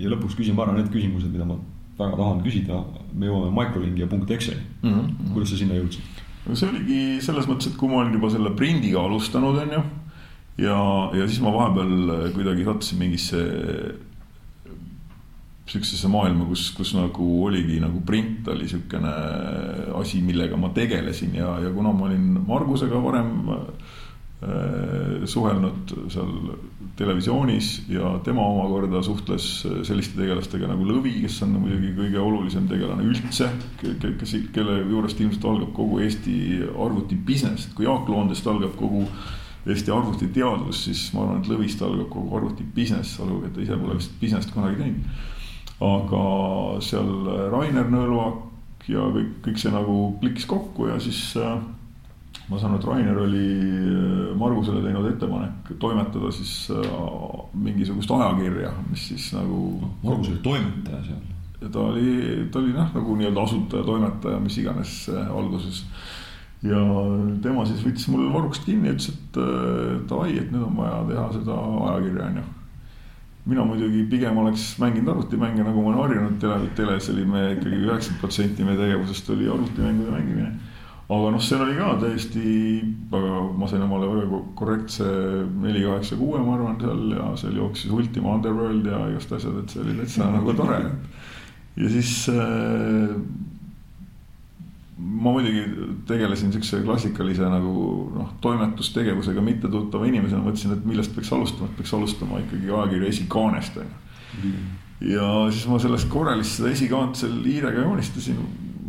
[0.00, 1.58] ja lõpuks küsima ära need küsimused, mida ma
[1.98, 2.80] väga tahan küsida.
[3.12, 4.92] me jõuame microlingi ja punkt Exceli mm.
[4.92, 5.32] -hmm.
[5.34, 6.22] kuidas sa sinna jõudsid?
[6.46, 9.82] no see oligi selles mõttes, et kui ma olin juba selle prindiga alustanud, onju.
[10.58, 10.78] Ja,
[11.16, 13.44] ja siis ma vahepeal kuidagi sattusin mingisse
[15.72, 19.12] sihukesesse maailma, kus, kus nagu oligi nagu print oli sihukene
[19.98, 21.36] asi, millega ma tegelesin.
[21.38, 26.32] Ja, ja kuna ma olin Margusega varem äh, suhelnud seal
[26.98, 29.46] televisioonis ja tema omakorda suhtles
[29.86, 33.48] selliste tegelastega nagu Lõvi, kes on muidugi kõige olulisem tegelane üldse,
[33.80, 36.34] kes, kelle juurest ilmselt algab kogu Eesti
[36.74, 39.06] arvuti business, kui Jaak Loondest algab kogu
[39.62, 43.76] Eesti arvutiteadus, siis ma arvan, et Lõvist algab kogu arvuti business, olgugi et ta ise
[43.78, 45.30] pole vist business't kunagi teinud
[45.82, 46.24] aga
[46.84, 47.10] seal
[47.52, 51.58] Rainer Nõlvak ja kõik, kõik see nagu klikkis kokku ja siis äh,
[52.50, 56.88] ma saan aru, et Rainer oli äh, Margusele teinud ettepanek toimetada siis äh,
[57.54, 59.60] mingisugust ajakirja, mis siis nagu.
[60.04, 61.22] Margus oli toimetaja seal.
[61.68, 64.96] ta oli, ta oli noh, nagu nii-öelda asutaja, toimetaja, mis iganes
[65.30, 65.84] alguses.
[66.62, 66.80] Ja
[67.42, 69.38] tema siis võttis mul varrukast kinni ja ütles, et
[70.10, 71.60] davai, et nüüd on vaja teha seda
[71.92, 72.50] ajakirja, onju
[73.44, 77.80] mina muidugi pigem oleks mänginud arvutimänge, nagu ma olen harjunud tele, teles oli me ikkagi
[77.80, 80.52] üheksakümmend protsenti meie tegevusest oli arvutimängude mängimine.
[81.12, 82.42] aga noh, seal oli ka täiesti,
[83.10, 85.08] väga, ma sain omale väga korrektse
[85.60, 89.74] neli, kaheksa, kuue, ma arvan, seal ja seal jooksis Ultima Underworld ja igast asjad, et
[89.74, 90.78] see oli täitsa nagu tore.
[91.76, 93.10] ja siis äh,
[95.02, 95.62] ma muidugi
[96.06, 97.72] tegelesin siukse klassikalise nagu
[98.14, 103.80] noh, toimetustegevusega mittetuttava inimesena, mõtlesin, et millest peaks alustama, et peaks alustama ikkagi ajakirja esikaanest
[103.82, 104.52] on ju.
[105.12, 108.38] ja siis ma sellest korralist seda esikaant seal hiirega joonistasin.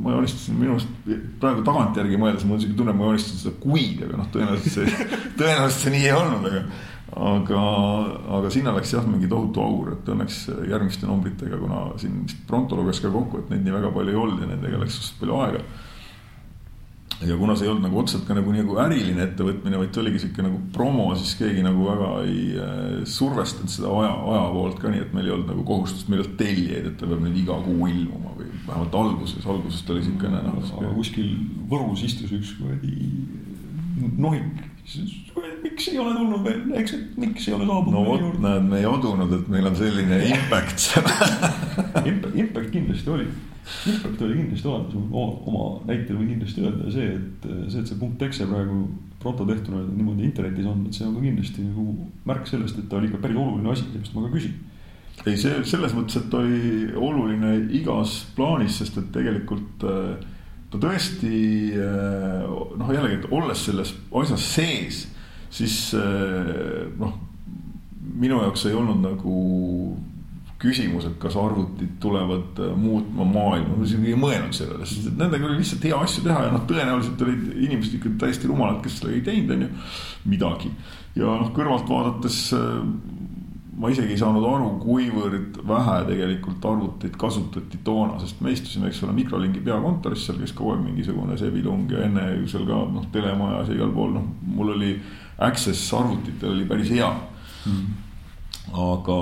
[0.04, 4.02] ma joonistasin minu arust praegu tagantjärgi mõeldes, mul on siuke tunne, ma joonistasin seda kuid,
[4.08, 5.08] aga noh, tõenäoliselt see,
[5.40, 6.66] tõenäoliselt see nii ei olnud, aga
[7.14, 7.64] aga,
[8.40, 10.38] aga sinna läks jah, mingi tohutu aur, et õnneks
[10.70, 14.22] järgmiste numbritega, kuna siin vist Pronto luges ka kokku, et neid nii väga palju ei
[14.24, 15.66] olnud ja nendega läks suhteliselt palju aega
[17.28, 20.24] ja kuna see ei olnud nagu otseselt ka nagu, nagu äriline ettevõtmine, vaid see oligi
[20.24, 24.92] sihuke nagu promo, siis keegi nagu väga ei äh, survestanud seda aja, aja poolt ka
[24.92, 27.90] nii, et meil ei olnud nagu kohustust millalt tellijaid, et ta peab nüüd iga kuu
[27.92, 30.60] ilmuma või vähemalt alguses, alguses ta oli siukene noh.
[30.82, 31.32] aga kuskil
[31.72, 32.94] Võrus istus üks kuradi
[34.20, 34.62] nohik,
[35.64, 37.96] miks ei ole tulnud veel, eks, miks ei ole saabunud.
[37.96, 40.90] no vot, näed, me ei adunud, et meil on selline impact
[42.04, 43.28] Impact kindlasti oli
[43.88, 44.96] Impact oli kindlasti olemas,
[45.48, 48.84] oma näitel võin kindlasti öelda see, et see, et see punkt exe praegu
[49.24, 51.88] proto tehtuna niimoodi internetis on, et see on ka kindlasti nagu
[52.28, 54.58] märk sellest, et ta oli ikka päris oluline asi, seepärast ma ka küsin.
[55.24, 60.30] ei, see selles mõttes, et oli oluline igas plaanis, sest et tegelikult äh,
[60.74, 61.36] ta tõesti
[61.80, 62.48] äh,
[62.82, 65.04] noh, jällegi, et olles selles asjas sees,
[65.54, 65.78] siis
[66.98, 67.14] noh,
[68.18, 69.36] minu jaoks ei olnud nagu
[70.64, 75.20] küsimus, et kas arvutid tulevad äh, muutma maailma, ma isegi ei mõelnud sellele, sest et
[75.20, 79.00] nendega oli lihtsalt hea asju teha ja noh, tõenäoliselt olid inimesed ikka täiesti rumalad, kes
[79.00, 79.72] sellega ei teinud, on ju,
[80.34, 80.72] midagi.
[81.20, 82.78] ja noh, kõrvalt vaadates äh,
[83.74, 89.02] ma isegi ei saanud aru, kuivõrd vähe tegelikult arvuteid kasutati toona, sest me istusime, eks
[89.04, 93.80] ole, mikrolingi peakontoris, seal kogu aeg mingisugune Sebilung ja enne seal ka noh, telemajas ja
[93.80, 94.94] igal pool, noh, mul oli
[95.44, 97.12] access arvutitel oli päris hea.
[97.66, 98.03] Mm
[98.72, 99.18] aga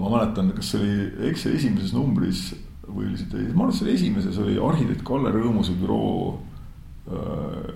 [0.00, 2.52] ma mäletan, kas see oli Exceli esimeses numbris
[2.86, 6.36] või oli see teises, ma arvan, et see oli esimeses oli arhitekt Kalle Rõõmuse büroo
[7.10, 7.74] äh,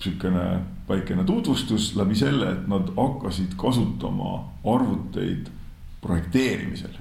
[0.00, 0.46] sihukene
[0.88, 5.50] väikene tutvustus läbi selle, et nad hakkasid kasutama arvuteid
[6.00, 6.96] projekteerimisel.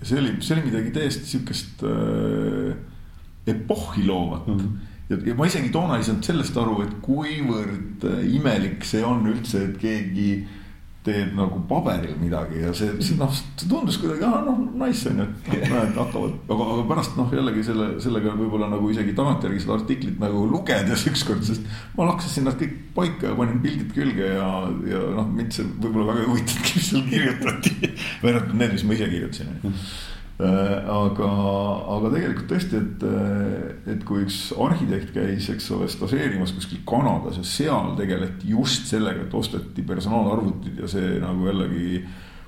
[0.00, 2.76] ja see oli, see oli midagi täiesti sihukest äh,
[3.46, 4.60] epohhi loovat mm.
[4.60, 9.28] -hmm ja, ja ma isegi toona ei saanud sellest aru, et kuivõrd imelik see on
[9.30, 10.65] üldse, et keegi äh,
[11.06, 15.22] teed nagu paberil midagi ja see, see noh, see tundus kuidagi, ah noh, nice on
[15.22, 19.62] ju, et näed, hakkavad, aga, aga pärast noh, jällegi selle, sellega võib-olla nagu isegi tagantjärgi
[19.62, 24.34] seda artiklit nagu lugedes ükskord, sest ma laksasin nad kõik paika ja panin pildid külge
[24.34, 24.50] ja,
[24.90, 27.94] ja noh, mind see võib-olla väga ei huvitanud, mis seal kirjutati.
[28.24, 29.56] või noh, need, mis ma ise kirjutasin
[30.36, 31.28] aga,
[31.96, 33.04] aga tegelikult tõesti, et,
[33.94, 39.24] et kui üks arhitekt käis, eks ole, stažeerimas kuskil Kanadas ja seal tegeleti just sellega,
[39.24, 42.02] et osteti personaalarvutid ja see nagu jällegi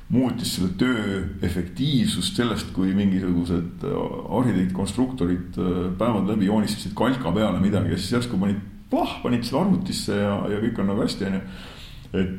[0.09, 7.93] muutis selle töö efektiivsust sellest, kui mingisugused arhitekt-konstruktorid äh, päevad läbi joonistasid kalka peale midagi
[7.93, 8.61] ja siis järsku panid,
[8.91, 11.43] plah, panid selle arvutisse ja, ja kõik on nagu hästi, onju.
[12.17, 12.37] et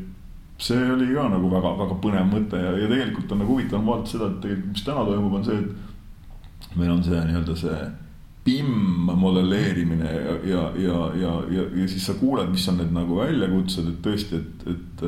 [0.60, 4.30] see oli ka nagu väga-väga põnev mõte ja, ja tegelikult on nagu huvitav vaadata seda,
[4.30, 7.82] et tegelikult, mis täna toimub, on see, et meil on see nii-öelda see
[8.46, 13.20] BIM modelleerimine ja, ja, ja, ja, ja, ja siis sa kuuled, mis on need nagu
[13.20, 15.06] väljakutsed, et tõesti, et, et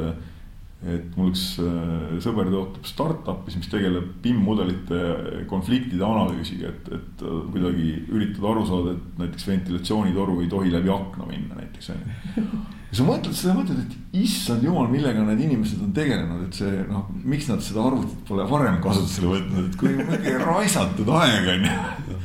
[0.82, 5.02] et mul üks äh, sõber töötab startup'is, mis tegeleb BIM-mudelite
[5.49, 10.89] konfliktide analüüsiga, et, et äh, kuidagi üritada aru saada, et näiteks ventilatsioonitoru ei tohi läbi
[10.89, 12.47] akna minna näiteks on ju.
[12.92, 16.84] Ja sa mõtled, sa mõtled, et issand jumal, millega need inimesed on tegelenud, et see
[16.89, 21.72] noh, miks nad seda arvutit pole varem kasutusele võtnud, et kui mingi raisatud aeg on
[21.72, 22.20] ju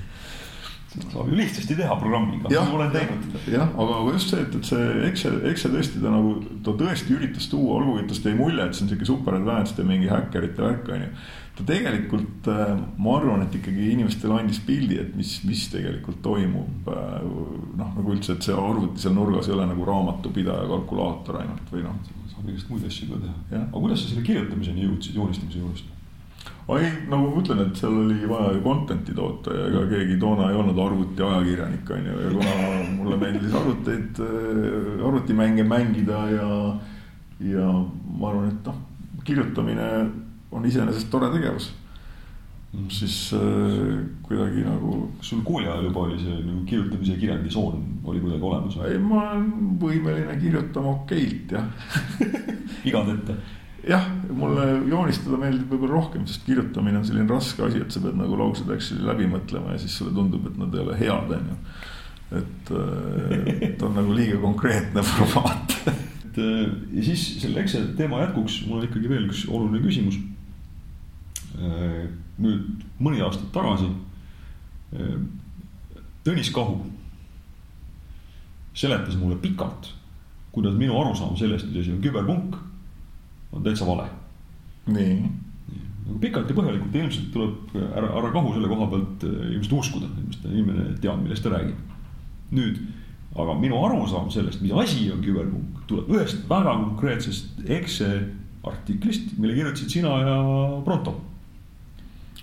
[0.97, 3.25] saab ju lihtsasti teha programmiga, nagu olen teinud.
[3.53, 7.51] jah, aga just see, et, et see Excel, Excel tõesti ta nagu, ta tõesti üritas
[7.53, 10.65] tuua, olgugi et tast jäi mulje, et see on sihuke super advanced ja mingi häkkerite
[10.65, 11.11] värk on ju.
[11.57, 16.91] Ta tegelikult, äh, ma arvan, et ikkagi inimestele andis pildi, et mis, mis tegelikult toimub.
[16.93, 17.19] Äh,
[17.81, 21.87] noh, nagu üldse, et see arvuti seal nurgas ei ole nagu raamatupidaja kalkulaator ainult või
[21.87, 21.99] noh.
[22.33, 23.37] saab igast muid asju ka teha.
[23.63, 25.93] aga kuidas sa selle kirjutamiseni jõudsid, joonistamise juurest?
[26.77, 30.51] ei, nagu ma ütlen, et seal oli vaja ju content'i toota ja ega keegi toona
[30.51, 32.55] ei olnud arvutiajakirjanik on ju ja kuna
[32.99, 36.51] mulle meeldis arvuteid, äh, arvutimänge mängida ja.
[37.55, 37.67] ja
[38.19, 38.81] ma arvan, et noh,
[39.25, 39.89] kirjutamine
[40.53, 41.71] on iseenesest tore tegevus
[42.73, 42.89] mm..
[42.93, 45.11] siis äh, kuidagi nagu.
[45.19, 48.79] kas sul kooli ajal juba oli see nagu kirjutamise ja kirjandisoon oli kuidagi olemas?
[48.87, 51.71] ei, ma olen võimeline kirjutama okeilt jah
[52.89, 53.39] igad ette
[53.87, 58.19] jah, mulle joonistada meeldib võib-olla rohkem, sest kirjutamine on selline raske asi, et sa pead
[58.19, 61.53] nagu laused actually läbi mõtlema ja siis sulle tundub, et nad ei ole head, on
[61.53, 61.59] ju.
[62.41, 62.73] et,
[63.71, 68.89] et on nagu liiga konkreetne formaat et ja siis selle Excel teema jätkuks mul on
[68.89, 70.19] ikkagi veel üks oluline küsimus.
[71.57, 73.89] Nüüd mõni aasta tagasi
[76.27, 76.79] Tõnis Kahu
[78.77, 79.89] seletas mulle pikalt,
[80.53, 82.57] kuidas minu arusaam sellest, mis asi on küberpunk
[83.57, 84.09] on täitsa vale.
[84.87, 85.15] nii.
[86.07, 89.75] nagu pikalt ja põhjalikult ja ilmselt tuleb ära, ära kahu selle koha pealt eh, ilmselt
[89.81, 91.79] uskuda, ilmselt inimene teab, millest ta räägib.
[92.55, 92.83] nüüd,
[93.35, 98.11] aga minu arusaam sellest, mis asi on küberpunk, tuleb ühest väga konkreetsest Exe
[98.67, 100.37] artiklist, mille kirjutasid sina ja
[100.85, 101.17] Pronto.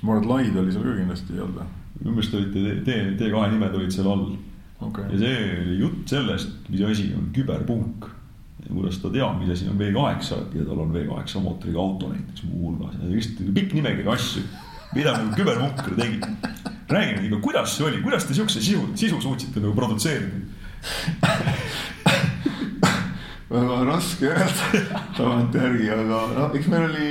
[0.04, 1.70] Ma arvan, et Laid oli seal ka kindlasti ei olnud või?
[2.04, 4.26] minu meelest olite T, T2 nimed olid seal all.
[4.84, 5.06] Okay..
[5.14, 8.10] ja see oli jutt sellest, mis asi on küberpunk.
[8.64, 12.96] Kuidas ta teab, mis asi on V8 ja tal on V8 mootoriga auto näiteks muuhulgas
[13.56, 14.44] pikk nimekiri asju,
[14.96, 16.22] mida nagu kübermunker tegi.
[16.94, 20.40] räägi nüüd ikka, kuidas see oli, kuidas te siukse sisu, sisu suutsite nagu produtseerida
[23.54, 24.82] väga raske öelda
[25.18, 27.10] tagantjärgi, aga noh, eks meil oli,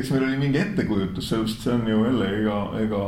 [0.00, 3.02] eks meil oli mingi ettekujutus sellest, see on ju jälle ega, ega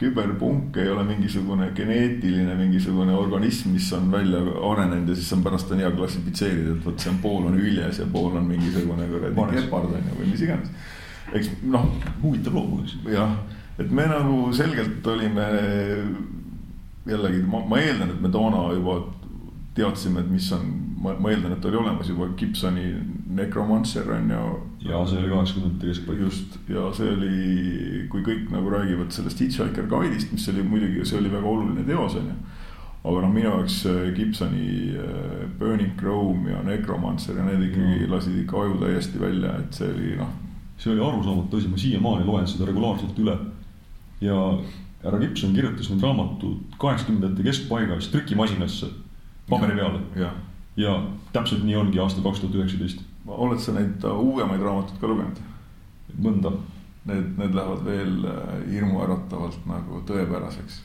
[0.00, 4.40] küberpunk ei ole mingisugune geneetiline mingisugune organism, mis on välja
[4.72, 8.02] arenenud ja siis on pärast on hea klassifitseerida, et vot see on pool on hüljes
[8.02, 10.74] ja pool on mingisugune kuradi kepard on ju või mis iganes.
[11.36, 11.86] eks noh.
[12.24, 13.14] huvitav loom muidugi.
[13.14, 13.38] jah,
[13.78, 15.48] et me nagu selgelt olime
[17.06, 18.98] jällegi ma, ma eeldan, et me toona juba
[19.74, 20.66] teadsime, et mis on,
[21.02, 22.90] ma, ma eeldan, et oli olemas juba Gibsoni
[23.30, 24.44] Necromancer on ju
[24.88, 26.20] ja see oli kaheksakümnendate keskpaik.
[26.20, 31.20] just, ja see oli, kui kõik nagu räägivad sellest Hitchhiker Guide'ist, mis oli muidugi, see
[31.20, 32.36] oli väga oluline teos, on ju.
[33.00, 33.76] aga noh, minu jaoks
[34.16, 38.10] Gibsoni äh, Burning Chrome ja Necromancer ja need ikkagi mm.
[38.12, 40.32] lasid ikka aju täiesti välja, et see oli noh.
[40.80, 43.36] see oli arusaamatu asi, ma siiamaani loen seda regulaarselt üle.
[44.20, 44.36] ja
[45.04, 48.88] härra Gibson kirjutas need raamatud kaheksakümnendate keskpaigas trükimasinasse,
[49.50, 50.02] paberi peale.
[50.16, 50.32] ja,
[50.80, 50.96] ja
[51.32, 55.40] täpselt nii ongi aastal kaks tuhat üheksateist oled sa neid äh, uuemaid raamatuid ka lugenud?
[56.20, 56.52] mõnda.
[57.08, 60.82] Need, need lähevad veel äh, hirmuäratavalt nagu tõepäraseks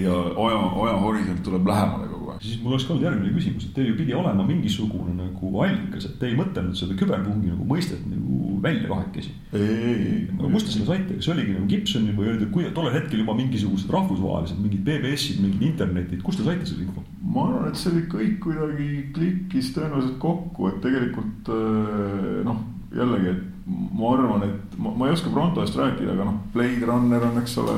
[0.00, 2.42] ja aja, ajahorisont tuleb lähemale kogu aeg.
[2.44, 6.08] siis mul oleks ka olnud järgmine küsimus, et teil ju pidi olema mingisugune nagu allikas,
[6.10, 9.32] et te ei mõtelnud seda küberpungi nagu mõistet nagu välja kahekesi.
[9.52, 10.22] ei, ei, ei.
[10.38, 13.20] aga kust te selle saite, kas oligi nagu Gibsoni või oli teil kui tollel hetkel
[13.24, 17.04] juba mingisugused rahvusvahelised mingid BBS-id, mingid internetid, kust te saite selle info?
[17.36, 22.62] Ma arvan, et see kõik kuidagi klikkis tõenäoliselt kokku, et tegelikult äh, noh,
[22.96, 26.86] jällegi, et ma arvan, et ma, ma ei oska Pronto eest rääkida, aga noh, Blade
[26.88, 27.74] Runner on, eks ole,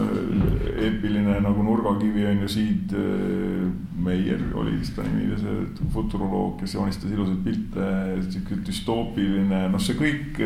[0.85, 2.95] eepiline nagu nurgakivi on ju siit.
[2.95, 7.89] Äh, Meier oli vist ta nimi, see futuroloog, kes joonistas ilusaid pilte,
[8.29, 10.39] sihuke düstoopiline, noh, see kõik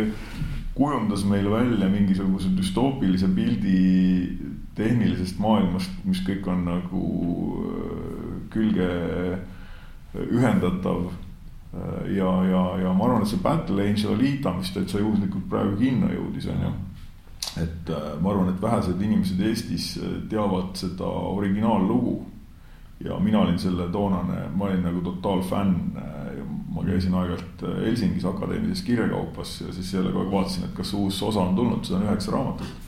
[0.72, 3.82] kujundas meile välja mingisuguse düstoopilise pildi
[4.74, 7.02] tehnilisest maailmast, mis kõik on nagu
[7.64, 8.88] äh, külge
[10.12, 11.10] ühendatav.
[12.04, 16.10] ja, ja, ja ma arvan, et see Battle Angel Alita, mis täitsa juhuslikult praegu kinno
[16.12, 16.72] jõudis, on ju.
[17.62, 19.86] et äh, ma arvan, et vähesed inimesed Eestis
[20.28, 22.18] teavad seda originaallugu.
[23.04, 26.02] ja mina olin selle toonane, ma olin nagu totaalfänn
[26.72, 30.94] ma käisin aeg-ajalt äh, Helsingis akadeemilises kirjakaupas ja siis jälle kogu aeg vaatasin, et kas
[30.94, 32.81] uus osa on tulnud, seda on üheksa raamatut.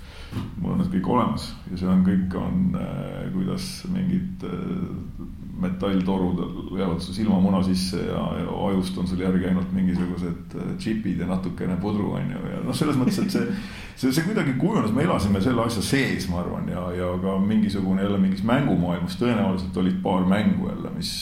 [0.60, 5.24] Mul on need kõik olemas ja seal on kõik on, äh, kuidas mingid äh,
[5.64, 6.40] metalltorud
[6.78, 11.76] jäävad su silmamuna sisse ja, ja ajust on sul järgi ainult mingisugused džipid ja natukene
[11.80, 13.58] pudru on ju, ja noh, selles mõttes, et see.
[13.94, 18.02] see, see kuidagi kujunes, me elasime selle asja sees, ma arvan, ja, ja ka mingisugune
[18.02, 21.14] jälle mingis mängumaailmas tõenäoliselt olid paar mängu jälle, mis,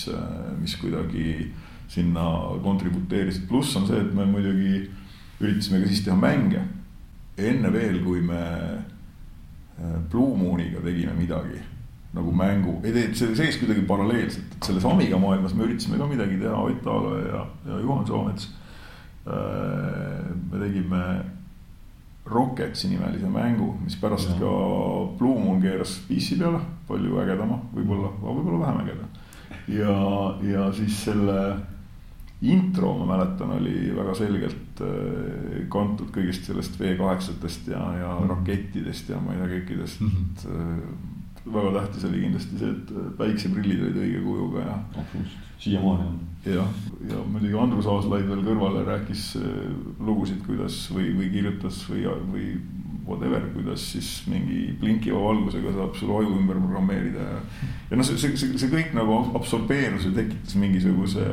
[0.63, 1.53] mis kuidagi
[1.93, 2.25] sinna
[2.65, 4.87] kontributeerisid, pluss on see, et me muidugi
[5.43, 6.63] üritasime ka siis teha mänge.
[7.37, 8.81] enne veel, kui me äh,
[10.11, 11.61] Blue Mooniga tegime midagi
[12.13, 16.09] nagu mängu, ei tee, see sees kuidagi paralleelselt, et selles Amiga maailmas me üritasime ka
[16.11, 18.51] midagi teha, Ott Aalo ja, ja Juhan Soomets.
[19.25, 21.01] Me tegime
[22.29, 24.37] Rocketsi nimelise mängu, mis pärast ja.
[24.43, 24.53] ka
[25.19, 29.09] Blue Moon keeras PC peale, palju ägedama, võib-olla, võib-olla vähem ägeda.
[29.73, 29.97] ja,
[30.53, 31.39] ja siis selle
[32.43, 34.62] intro, ma mäletan, oli väga selgelt
[35.69, 38.31] kantud kõigist sellest V8-test ja, ja mm -hmm.
[38.31, 40.09] rakettidest ja ma ei tea, kõikidest mm.
[40.09, 41.12] -hmm.
[41.47, 44.77] Väga tähtis oli kindlasti see, et äh, päikseprillid olid õige kujuga ja.
[44.93, 46.21] absoluutselt, siiamaani on.
[46.47, 46.77] jah,
[47.11, 49.25] ja muidugi Andrus Aaslaid veel kõrvale rääkis
[50.03, 52.47] lugusid, kuidas või, või kirjutas või, või
[53.07, 57.39] whatever, kuidas siis mingi blinkiva valgusega saab sul aju ümber programmeerida ja.
[57.91, 61.27] ja noh, see, see, see, see kõik nagu absorbeerus ja tekitas mingisuguse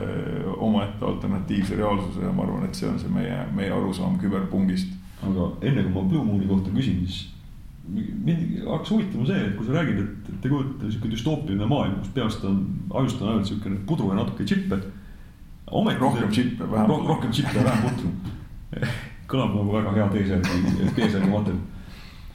[0.57, 4.95] omaette alternatiivse reaalsuse ja ma arvan, et see on see meie, meie arusaam küberpungist.
[5.25, 7.27] aga enne kui ma Blue Mooni kohta küsin, siis
[7.95, 12.15] mind hakkas huvitama see, et kui sa räägid, et te kujutate sihuke düstoopiline maailm, kus
[12.15, 12.63] peast on,
[13.01, 14.81] ajust on ainult siukene pudru ja natuke džippe.
[15.69, 17.07] rohkem džippe, vähem pudru.
[17.07, 18.13] rohkem džippe ja vähem pudru
[19.29, 21.59] kõlab nagu väga hea T-särgi, T-särgi materjal.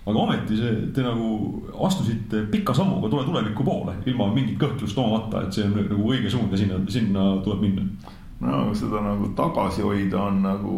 [0.05, 1.29] aga ometi see, te nagu
[1.87, 6.31] astusite pika sammuga tule tuleviku poole, ilma mingit kõhklust omamata, et see on nagu õige
[6.33, 7.87] suund ja sinna, sinna tuleb minna
[8.45, 10.75] no seda nagu tagasi hoida on nagu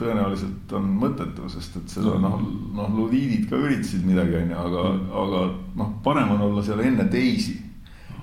[0.00, 2.36] tõenäoliselt on mõttetu, sest et seda noh,
[2.76, 5.42] noh, ludiidid ka üritasid midagi, onju, aga mm., aga
[5.80, 7.58] noh, parem on olla seal enne teisi.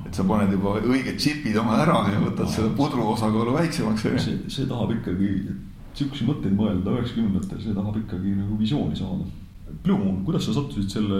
[0.07, 4.05] et sa paned juba õiged džipid oma ära ja võtad selle pudru osakaalu väiksemaks.
[4.23, 5.33] see, see tahab ikkagi
[5.97, 9.25] sihukeseid mõtteid mõelda üheksakümnendatel, see tahab ikkagi nagu visiooni saada.
[9.83, 11.19] Blue Moon, kuidas sa sattusid selle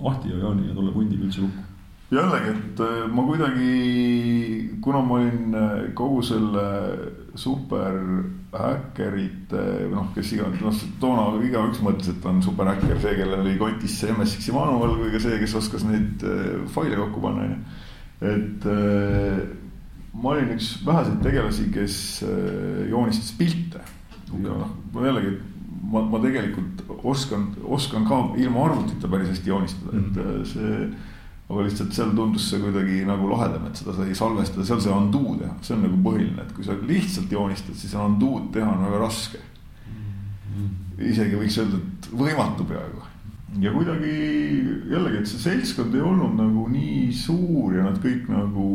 [0.00, 1.69] Ahti ja Jaani ja tolle pundiga üldse kokku?
[2.10, 6.64] Jällegi, et äh, ma kuidagi, kuna ma olin äh, kogu selle
[7.38, 13.94] superhäkkerite, noh, kes iganes, noh, toona igaüks mõtles, et on superhäkker see, kellel oli kotis
[14.02, 16.32] see MSX-i manual või ka see, kes oskas neid äh,
[16.74, 17.58] faile kokku panna, onju.
[18.30, 18.62] et
[20.20, 21.94] ma olin üks väheseid tegelasi, kes
[22.90, 23.80] joonistas pilte.
[24.34, 25.30] ja noh, ma jällegi,
[25.92, 30.90] ma, ma tegelikult oskan, oskan ka ilma arvutita päris hästi joonistada et äh, see.
[31.50, 35.34] Aga lihtsalt seal tundus see kuidagi nagu lahedam, et seda sai salvestada, seal sai undo
[35.40, 39.00] teha, see on nagu põhiline, et kui sa lihtsalt joonistad, siis undo'd teha on väga
[39.02, 39.40] raske.
[41.00, 43.06] Isegi võiks öelda, et võimatu peaaegu.
[43.58, 44.12] Ja kuidagi
[44.92, 48.66] jällegi, et see seltskond ei olnud nagu nii suur ja nad kõik nagu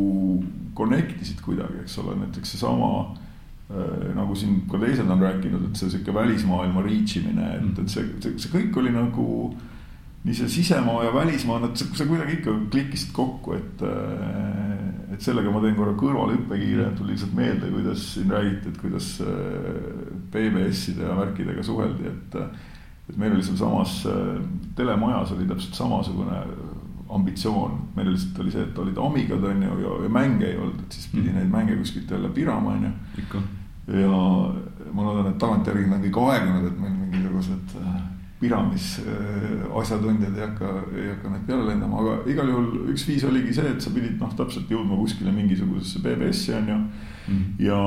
[0.76, 5.80] connect isid kuidagi, eks ole, näiteks seesama äh, nagu siin ka teised on rääkinud, et
[5.80, 9.30] see sihuke välismaailma reach imine, et, et see, see, see kõik oli nagu
[10.26, 15.52] nii see sisemaa ja välismaa, nad, see kuidagi ikka klikkisid kokku, et, äh, et sellega
[15.54, 21.20] ma teen korra kõrvalhüppe kiire, tuli lihtsalt meelde, kuidas siin räägiti, et kuidas äh, ja
[21.20, 22.40] värkidega suheldi, et
[23.06, 24.00] et meil oli sealsamas
[24.74, 26.40] telemajas oli täpselt samasugune
[27.08, 30.80] ambitsioon, meil lihtsalt oli see, et olid Amigad on ju ja, ja mänge ei olnud,
[30.82, 31.38] et siis pidi mm.
[31.38, 33.42] neid mänge kuskilt jälle pirama on ju.
[34.00, 34.10] ja
[34.92, 38.00] ma loodan, et tagantjärgi on kõik aegunud, et meil mingisugused äh,
[38.40, 43.24] piramis äh, asjatundjad ei hakka, ei hakka neid peale lendama, aga igal juhul üks viis
[43.24, 46.80] oligi see, et sa pidid noh, täpselt jõudma kuskile mingisugusesse BBS-i on ju.
[47.26, 47.46] Mm..
[47.58, 47.78] ja,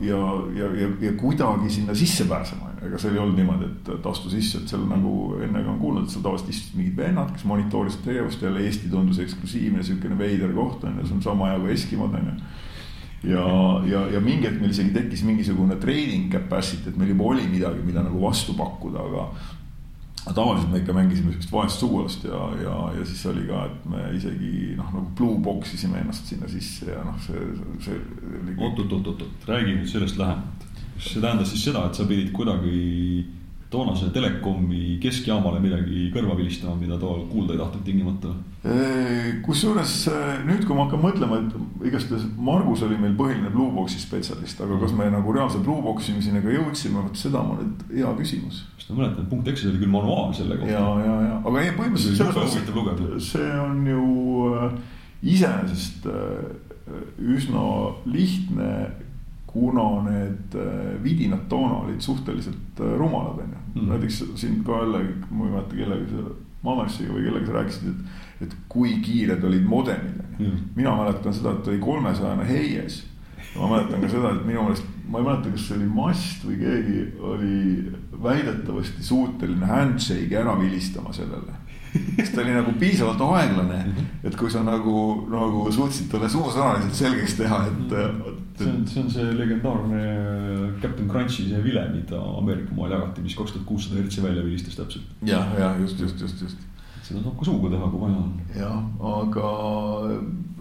[0.00, 0.20] ja,
[0.56, 4.30] ja, ja, ja kuidagi sinna sisse pääsema, ega seal ei olnud niimoodi, et, et astu
[4.32, 4.94] sisse, et seal mm.
[4.94, 8.64] nagu enne ka on kuulnud, et seal tavaliselt istusid mingid vennad, kes monitoorisid tegevust, jälle
[8.64, 12.32] Eesti tundus eksklusiivne siukene veider koht on ju, see on sama hea kui Eskimod on
[12.32, 12.38] ju.
[13.26, 13.44] Ja,
[13.82, 17.82] ja, ja mingi hetk meil isegi tekkis mingisugune trading capacity, et meil juba oli midagi,
[17.82, 19.24] mida nagu vastu pakkuda, aga
[20.28, 23.86] aga tavaliselt me ikka mängisime siukest vaest sugulast ja, ja, ja siis oli ka, et
[23.88, 27.46] me isegi noh, nagu blue box isime ennast sinna sisse ja noh, see,
[27.84, 27.96] see
[28.42, 28.56] oli.
[28.58, 30.68] oot-oot-oot-oot, räägi nüüd sellest lähemalt.
[30.98, 33.24] kas see tähendas siis seda, et sa pidid kuidagi
[33.70, 38.34] toonase telekomi keskjaamale midagi kõrva vilistama, mida too kuulda ei tahtnud tingimata?
[39.44, 39.92] kusjuures
[40.48, 44.94] nüüd, kui ma hakkan mõtlema, et igastahes Margus oli meil põhiline Blueboxi spetsialist, aga kas
[44.98, 48.64] me nagu reaalse Blueboxi imisini ka jõudsime, vot seda ma nüüd, hea küsimus.
[48.76, 50.72] sest ma mäletan, punkt X-is oli küll manuaal selle kohta.
[50.72, 54.08] ja, ja, ja, aga ei, põhimõtteliselt selles mõttes, see on ju
[54.56, 54.74] äh,
[55.36, 56.98] iseenesest äh,
[57.36, 57.68] üsna
[58.10, 58.72] lihtne
[59.48, 63.88] kuna need äh, vidinad toona olid suhteliselt rumalad, on Mhm.
[63.88, 66.30] näiteks siin ka jälle, ma ei mäleta kellega,
[66.62, 70.58] Mammersiga või kellega sa rääkisid, et et kui kiired olid modemid mm..
[70.76, 73.04] mina mäletan seda, et oli kolmesajane Heies.
[73.56, 76.58] ma mäletan ka seda, et minu meelest, ma ei mäleta, kas see oli Mast või
[76.60, 77.56] keegi oli
[78.22, 81.58] väidetavasti suuteline handshake'i ära vilistama sellele
[82.16, 83.78] sest ta oli nagu piisavalt aeglane,
[84.24, 84.98] et kui sa nagu,
[85.32, 87.96] nagu suutsid talle suusõnaliselt selgeks teha, et.
[88.58, 90.00] See on, see on see legendaarne
[90.82, 94.78] Captain Crunchi see vile, mida Ameerika maal jagati, mis kaks tuhat kuussada hertsi välja vilistas
[94.78, 95.12] täpselt.
[95.26, 96.66] jah, ja just, just, just, just
[97.08, 98.32] seda saab ka suuga teha, kui vaja on.
[98.56, 98.80] jah,
[99.10, 99.52] aga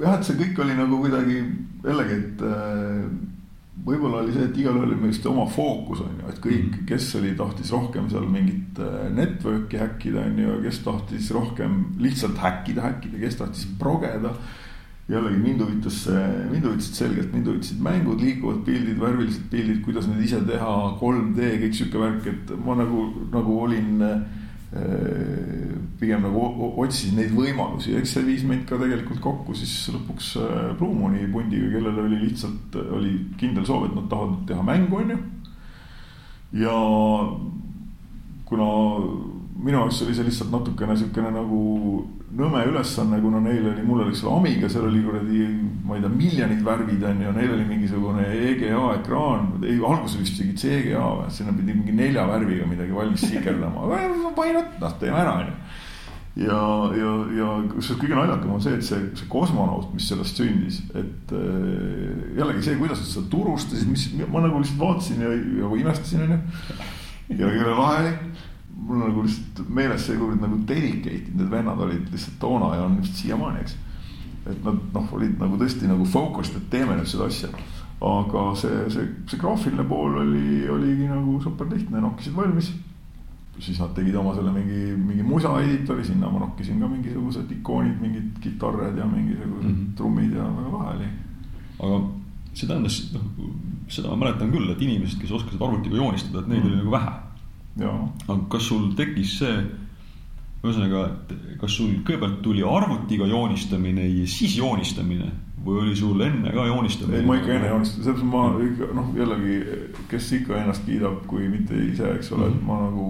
[0.04, 1.40] jah, et see kõik oli nagu kuidagi
[1.84, 3.02] jällegi, et äh,
[3.88, 6.86] võib-olla oli see, et igalühel oli vist oma fookus on ju, et kõik, mhm.
[6.90, 12.40] kes oli, tahtis rohkem seal mingit äh, network'i häkkida on ju, kes tahtis rohkem lihtsalt
[12.42, 14.34] häkkida, häkkida, kes tahtis progeda
[15.08, 20.10] jällegi mind huvitas see, mind huvitasid selgelt, mind huvitasid mängud, liikuvad pildid, värvilised pildid, kuidas
[20.10, 24.18] neid ise teha, 3D, kõik sihuke värk, et ma nagu, nagu olin äh,
[26.02, 26.44] pigem nagu
[26.84, 31.72] otsisin neid võimalusi, eks see viis meid ka tegelikult kokku siis lõpuks äh, Bluemoni pundiga,
[31.78, 35.22] kellel oli lihtsalt, oli kindel soov, et nad tahavad teha mängu, on ju.
[36.66, 36.76] ja
[38.48, 38.68] kuna
[39.56, 41.64] minu jaoks oli see lihtsalt natukene niisugune nagu
[42.36, 45.46] nõme ülesanne, kuna neil oli, mul oli seal Amiga, seal oli kuradi,
[45.88, 50.36] ma ei tea, miljonid värvid on ju, neil oli mingisugune EGA ekraan, ei alguses vist
[50.36, 55.22] isegi CGA või, sinna pidi mingi nelja värviga midagi valmis sikerdama, why not, noh teeme
[55.22, 55.56] ära on ju.
[56.50, 56.60] ja,
[57.00, 61.32] ja, ja kusjuures kõige naljakam on see, et see, see kosmonaut, mis sellest sündis, et
[61.32, 65.32] äh, jällegi see, kuidas nad seda turustasid, mis ma nagu lihtsalt vaatasin ja
[65.64, 66.44] nagu imestasin on ju.
[67.40, 68.14] ja kelle lahe
[68.78, 73.00] mul nagu lihtsalt meeles see, kuivõrd nagu dedicated need vennad olid lihtsalt toona ja on
[73.02, 73.78] vist siiamaani, eks.
[74.46, 77.50] et nad noh, olid nagu tõesti nagu focused, et teeme nüüd seda asja.
[78.08, 82.72] aga see, see, see graafiline pool oli, oligi nagu super lihtne, nokkisid valmis.
[83.60, 87.98] siis nad tegid oma selle mingi, mingi musa editori, sinna ma nokkisin ka mingisugused ikoonid,
[88.02, 89.96] mingid kitarrid ja mingisugused mm -hmm.
[89.98, 91.10] trummid ja väga lahe oli.
[91.80, 92.04] aga
[92.54, 93.50] see tähendas, noh,
[93.88, 96.74] seda ma mäletan küll, et inimesed, kes oskasid arvutiga joonistada, et neid mm -hmm.
[96.74, 97.27] oli nagu vähe
[97.86, 99.58] aga kas sul tekkis see,
[100.64, 105.30] ühesõnaga, et kas sul kõigepealt tuli arvutiga joonistamine ja siis joonistamine?
[105.68, 107.20] Või oli sul enne ka joonistamine?
[107.20, 109.58] ei, ma ikka enne joonistasin, selles mõttes ma ikka noh, jällegi,
[110.12, 112.62] kes ikka ennast kiidab, kui mitte ise, eks ole mm, -hmm.
[112.62, 113.08] et ma nagu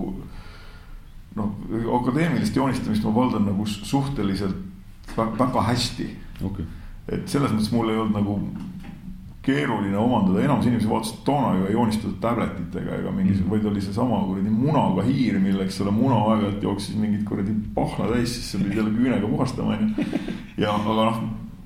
[1.38, 4.56] noh, akadeemilist joonistamist ma valdan nagu suhteliselt
[5.16, 6.10] väga hästi.
[6.44, 6.66] Okay..
[7.08, 8.34] et selles mõttes mul ei olnud nagu
[9.48, 13.82] keeruline omandada, enamus inimesi vaatasid toona ju ei joonistatud tabletitega ega mingi mm., vaid oli
[13.84, 18.60] seesama kuradi munaga hiir, milleks selle muna aeg-ajalt jooksis mingit kuradi pahna täis, siis sa
[18.62, 20.10] pidid jälle küünega puhastama, onju.
[20.64, 21.22] ja aga noh,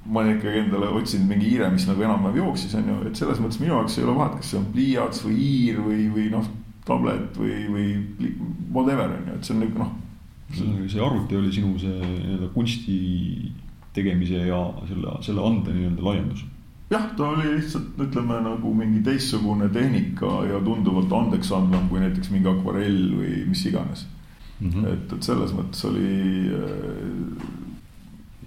[0.05, 3.61] ma olen ikkagi endale otsinud mingi hiire, mis nagu enam-vähem jooksis, onju, et selles mõttes
[3.63, 6.53] minu jaoks ei ole vahet, kas see on pliiats või hiir või, või noh,
[6.85, 8.31] tablet või, või
[8.69, 9.97] whatever onju, et see on nagu noh.
[10.51, 13.01] see arvuti oli sinu see nii-öelda kunsti
[13.95, 16.45] tegemise ja selle, selle ande nii-öelda laiendus
[16.91, 22.51] jah, ta oli lihtsalt ütleme nagu mingi teistsugune tehnika ja tunduvalt andeksandvam kui näiteks mingi
[22.51, 24.05] akvarell või mis iganes
[24.59, 24.69] mm.
[24.69, 24.87] -hmm.
[24.93, 26.11] et, et selles mõttes oli
[26.57, 27.45] äh,.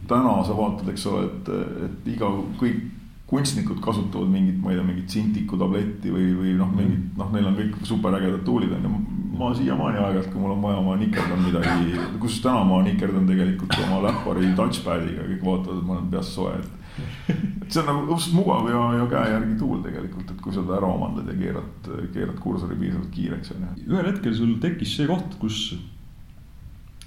[0.09, 1.49] täna sa vaatad, eks ole, et,
[1.86, 2.28] et iga,
[2.61, 2.82] kõik
[3.26, 7.49] kunstnikud kasutavad mingit, ma ei tea, mingit Cintiqu tabletti või, või noh, mingit noh, neil
[7.49, 8.90] on kõik superägedad tool'id on ju.
[9.38, 13.74] ma siiamaani aeg-ajalt, kui mul on vaja, ma nikerdan midagi, kusjuures täna ma nikerdan tegelikult
[13.86, 16.84] oma läppari touchpad'iga, kõik vaatavad, et ma olen peast soe, et
[17.70, 20.78] see on nagu õudselt mugav ja, ja käe järgi tuul tegelikult, et kui sa ta
[20.78, 23.90] ära omandad ja keerad, keerad kursori piisavalt kiireks, on ju.
[23.90, 25.61] ühel hetkel sul tekkis see koht, kus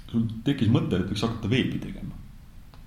[0.08, 2.16] sul tekkis mõte, et võiks hakata veebi tegema.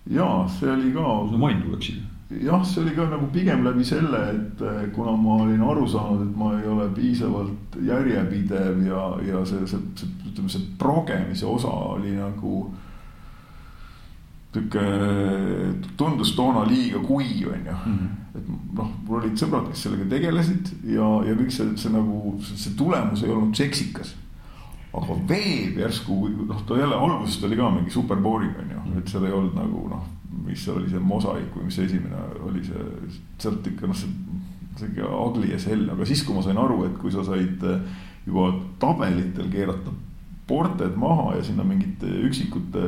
[0.09, 1.05] ja see oli ka.
[1.31, 2.01] sa mainima läksid
[2.39, 6.23] jah, see oli ka nagu pigem läbi selle, et eh, kuna ma olin aru saanud,
[6.27, 11.71] et ma ei ole piisavalt järjepidev ja, ja see, see, see, ütleme, see progemise osa
[11.95, 12.63] oli nagu
[14.51, 17.75] sihuke tundus toona liiga kuiv, onju.
[17.85, 18.09] Mhm.
[18.31, 18.47] et
[18.77, 23.23] noh, mul olid sõbrad, kes sellega tegelesid ja, ja kõik see, see nagu see tulemus
[23.23, 24.15] ei olnud seksikas.
[24.91, 26.15] aga veeb järsku,
[26.47, 28.97] noh, ta jälle algusest oli ka mingi super boring onju, mhm.
[28.99, 30.05] et seal ei olnud nagu noh,
[30.45, 32.85] mis seal oli see mosaik või mis see esimene oli see,
[33.39, 34.11] sealt ikka noh, see
[34.79, 37.63] sihuke ugly as hell, aga siis, kui ma sain aru, et kui sa said
[38.25, 39.91] juba tabelitel keerata
[40.47, 42.85] ported maha ja sinna mingite üksikute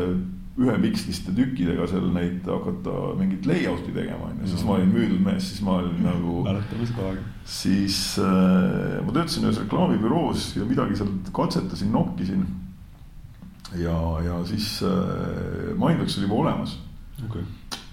[0.54, 5.47] ühepiksliste tükkidega seal neid hakata mingit layout'i tegema, on ju, siis ma olin müüdud mees,
[5.49, 6.36] siis ma olin nagu.
[6.49, 7.24] mäletame seda aega.
[7.56, 12.45] siis äh, ma töötasin ühes reklaamibüroos ja midagi seal katsetasin, nokkisin.
[13.82, 13.97] ja,
[14.28, 16.78] ja siis äh, Mindworks oli juba olemas
[17.26, 17.41] okay.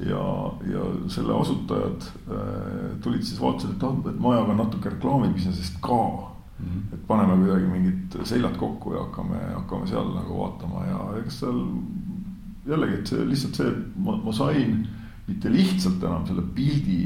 [0.04, 0.24] ja,
[0.68, 6.02] ja selle asutajad äh, tulid siis vaatasid, et ah, et ma jagan natuke reklaamibusiness'ist ka
[6.04, 6.68] mm.
[6.68, 6.94] -hmm.
[6.94, 11.64] et paneme kuidagi mingid seljad kokku ja hakkame, hakkame seal nagu vaatama ja ega seal
[12.66, 14.80] jällegi, et see lihtsalt see, et ma, ma sain
[15.26, 17.02] mitte lihtsalt enam selle pildi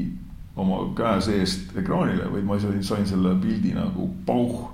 [0.55, 4.71] oma käe seest ekraanile, vaid ma sain, sain selle pildi nagu pauh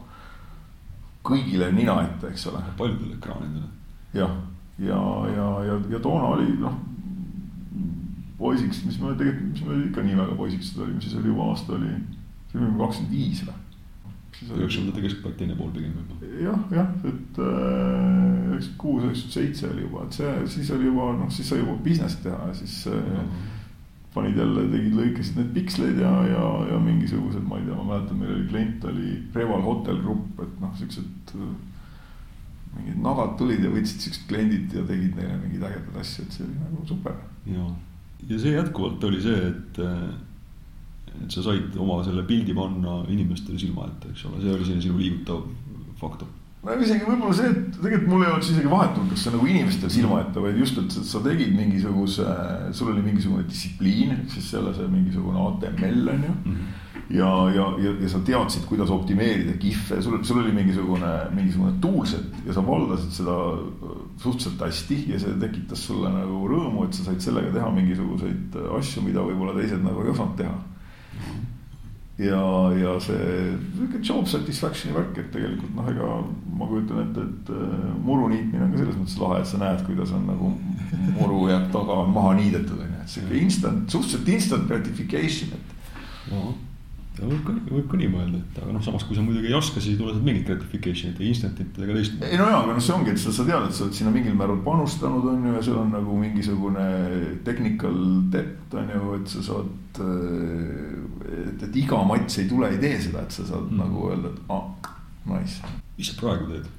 [1.26, 2.62] kõigile nina ette, eks ole.
[2.78, 3.68] paljudele ekraanidele.
[4.14, 4.38] jah,
[4.80, 6.78] ja, ja, ja, ja, ja toona oli noh,
[8.42, 11.78] poisiks, mis me tegelikult, mis me ikka nii väga poisiks olime, siis oli juba aasta
[11.78, 11.92] oli,
[12.48, 13.60] siis olime kakskümmend viis või
[14.42, 16.30] üheksakümnendate keskpaik, teine pool pigem võib-olla.
[16.42, 21.08] jah, jah, et äh, üheksakümmend kuus, üheksakümmend seitse oli juba, et see, siis oli juba
[21.18, 23.10] noh, siis sai juba business'i teha ja siis mm.
[23.18, 23.49] -hmm.
[24.14, 28.18] panid jälle, tegid, lõikasid need piksleid ja, ja, ja mingisugused, ma ei tea, ma mäletan,
[28.20, 31.38] meil oli klient oli Reval Hotel Group, et noh, siuksed.
[32.72, 36.45] mingid nagad tulid ja võtsid siuksed kliendid ja tegid neile mingeid ägedaid asju, et see
[36.45, 37.16] oli nagu super.
[37.45, 37.66] ja,
[38.30, 39.82] ja see jätkuvalt oli see, et
[41.22, 44.86] et sa said oma selle pildi panna inimestele silma ette, eks ole, see oli selline
[44.86, 45.43] sinu liigutav
[45.99, 46.30] faktor
[46.62, 49.93] no isegi võib-olla see, et tegelikult mul ei oleks isegi vahetult, kas see nagu inimestel
[49.93, 52.28] silma ette, vaid just, et sa tegid mingisuguse,
[52.78, 56.55] sul oli mingisugune distsipliin, ehk siis selle see mingisugune ATML on ju mm.
[56.55, 57.05] -hmm.
[57.18, 62.45] ja, ja, ja, ja sa teadsid, kuidas optimeerida kihve, sul, sul oli mingisugune, mingisugune toolset
[62.45, 63.38] ja sa valdasid seda
[64.18, 69.01] suhteliselt hästi ja see tekitas sulle nagu rõõmu, et sa said sellega teha mingisuguseid asju,
[69.01, 70.59] mida võib-olla teised nagu ei osanud teha
[72.20, 72.41] ja,
[72.78, 73.28] ja see
[73.76, 76.09] sihuke job satisfaction'i värk, et tegelikult noh, ega
[76.57, 79.86] ma kujutan ette, et äh, muru niitmine on ka selles mõttes lahe, et sa näed,
[79.88, 80.51] kuidas on nagu
[81.20, 86.51] muru jääb taga maha niidetud on ju, et sihuke instant, suhteliselt instant gratification, et no
[87.22, 89.58] ja võib ka, võib ka nii mõelda, et aga noh, samas kui sa muidugi ei
[89.58, 92.18] oska, siis ei tule sealt mingit gratification'it ja instant'it ega teist.
[92.26, 94.14] ei no jaa, aga noh, see ongi, et sa, sa tead, et sa oled sinna
[94.16, 96.88] mingil määral panustanud, on ju, ja seal on nagu mingisugune
[97.46, 98.02] technical
[98.34, 99.72] depth on ju, et sa saad.
[100.02, 103.82] et, et iga mats ei tule, ei tee seda, et sa saad mm.
[103.84, 104.94] nagu öelda, et ah,
[105.30, 105.74] nice.
[105.98, 106.70] mis sa praegu teed?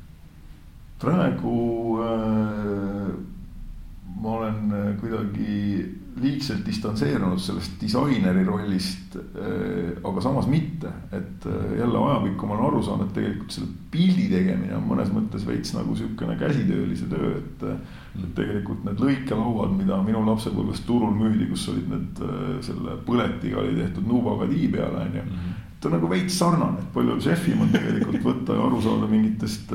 [1.03, 1.57] praegu
[2.03, 3.11] äh,
[4.23, 11.99] ma olen kuidagi liigselt distantseerunud sellest disaineri rollist, äh, aga samas mitte, et äh, jälle
[11.99, 15.95] ajapikku ma olen aru saanud, et tegelikult selle pildi tegemine on mõnes mõttes veits nagu
[15.95, 17.67] niisugune käsitöölise töö, et.
[17.69, 22.19] Äh, et tegelikult need lõikelauad, mida minu lapsepõlves turul müüdi, kus olid need
[22.61, 25.23] selle põletiga oli tehtud Nubagadi peale on ju.
[25.23, 25.55] Mhm.
[25.81, 29.73] ta on nagu veits sarnane, et palju šefim on tegelikult võtta ja aru saada mingitest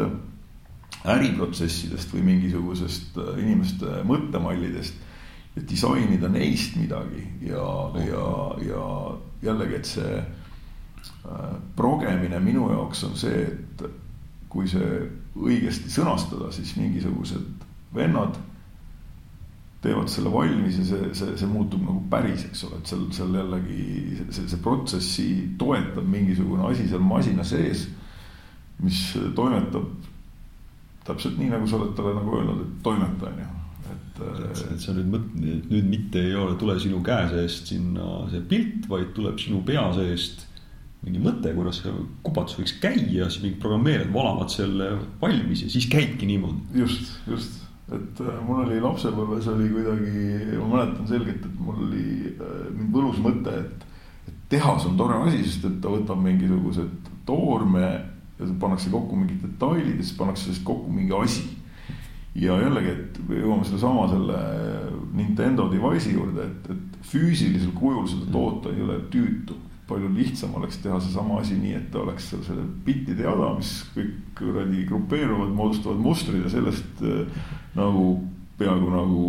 [1.15, 5.06] äriprotsessidest või mingisugusest inimeste mõttemallidest
[5.69, 8.25] disainida neist midagi ja oh., ja,
[8.67, 8.83] ja
[9.41, 13.87] jällegi, et see äh, progemine minu jaoks on see, et
[14.49, 15.01] kui see
[15.37, 18.37] õigesti sõnastada, siis mingisugused vennad
[19.81, 23.37] teevad selle valmis ja see, see, see muutub nagu päris, eks ole, et seal, seal
[23.37, 23.83] jällegi
[24.25, 25.27] see, see protsessi
[25.59, 27.85] toetab mingisugune asi seal masina sees,
[28.81, 29.03] mis
[29.37, 29.93] toimetab
[31.07, 33.53] täpselt nii, nagu sa oled talle nagu öelnud, et toimeta, on ju
[33.93, 34.19] et,
[34.73, 38.87] et sa nüüd mõt-, nüüd mitte ei ole, tule sinu käe seest sinna see pilt,
[38.91, 40.47] vaid tuleb sinu pea seest
[41.05, 41.93] mingi mõte, kuidas see
[42.25, 44.89] kupatus võiks käia, siis mingid programmeerijad valavad selle
[45.21, 46.81] valmis ja siis käibki niimoodi.
[46.81, 47.61] just, just,
[47.93, 50.25] et äh, mul oli lapsepõlves oli kuidagi,
[50.57, 53.87] ma mäletan selgelt, et mul oli äh, mind võlus mõte, et,
[54.27, 57.85] et tehas on tore asi, sest et ta võtab mingisugused toorme
[58.37, 61.45] ja pannakse kokku mingid detailid ja siis pannakse sellest kokku mingi asi
[62.37, 64.41] ja jällegi, et jõuame sellesama selle
[65.17, 69.63] Nintendo device'i juurde, et, et füüsilisel kujul seda toota ei ole tüütu.
[69.87, 73.69] palju lihtsam oleks teha seesama asi nii, et ta oleks seal selle bittide jada, mis
[73.93, 78.03] kõik kuradi grupeeruvad, moodustavad mustrid ja sellest äh, nagu
[78.59, 79.21] peaaegu nagu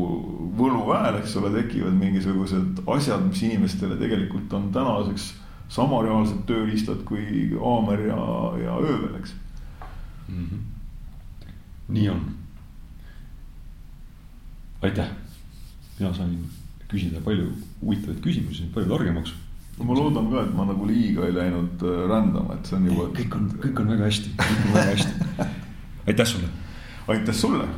[0.58, 5.28] võluväel, eks ole, tekivad mingisugused asjad, mis inimestele tegelikult on tänaseks
[5.70, 8.18] sama reaalsed tööriistad kui haamer ja,
[8.64, 9.36] ja öövel, eks
[10.26, 10.42] mm.
[10.42, 10.60] -hmm.
[11.94, 12.26] nii on
[14.82, 15.10] aitäh,
[15.98, 16.38] mina sain
[16.88, 17.50] küsida palju
[17.82, 19.34] huvitavaid küsimusi, palju targemaks.
[19.78, 23.10] ma loodan ka, et ma nagu liiga ei läinud äh, rändama, et see on juba.
[23.18, 25.46] kõik on, kõik on väga hästi, kõik on väga hästi.
[26.08, 26.48] aitäh sulle.
[27.08, 27.68] aitäh sulle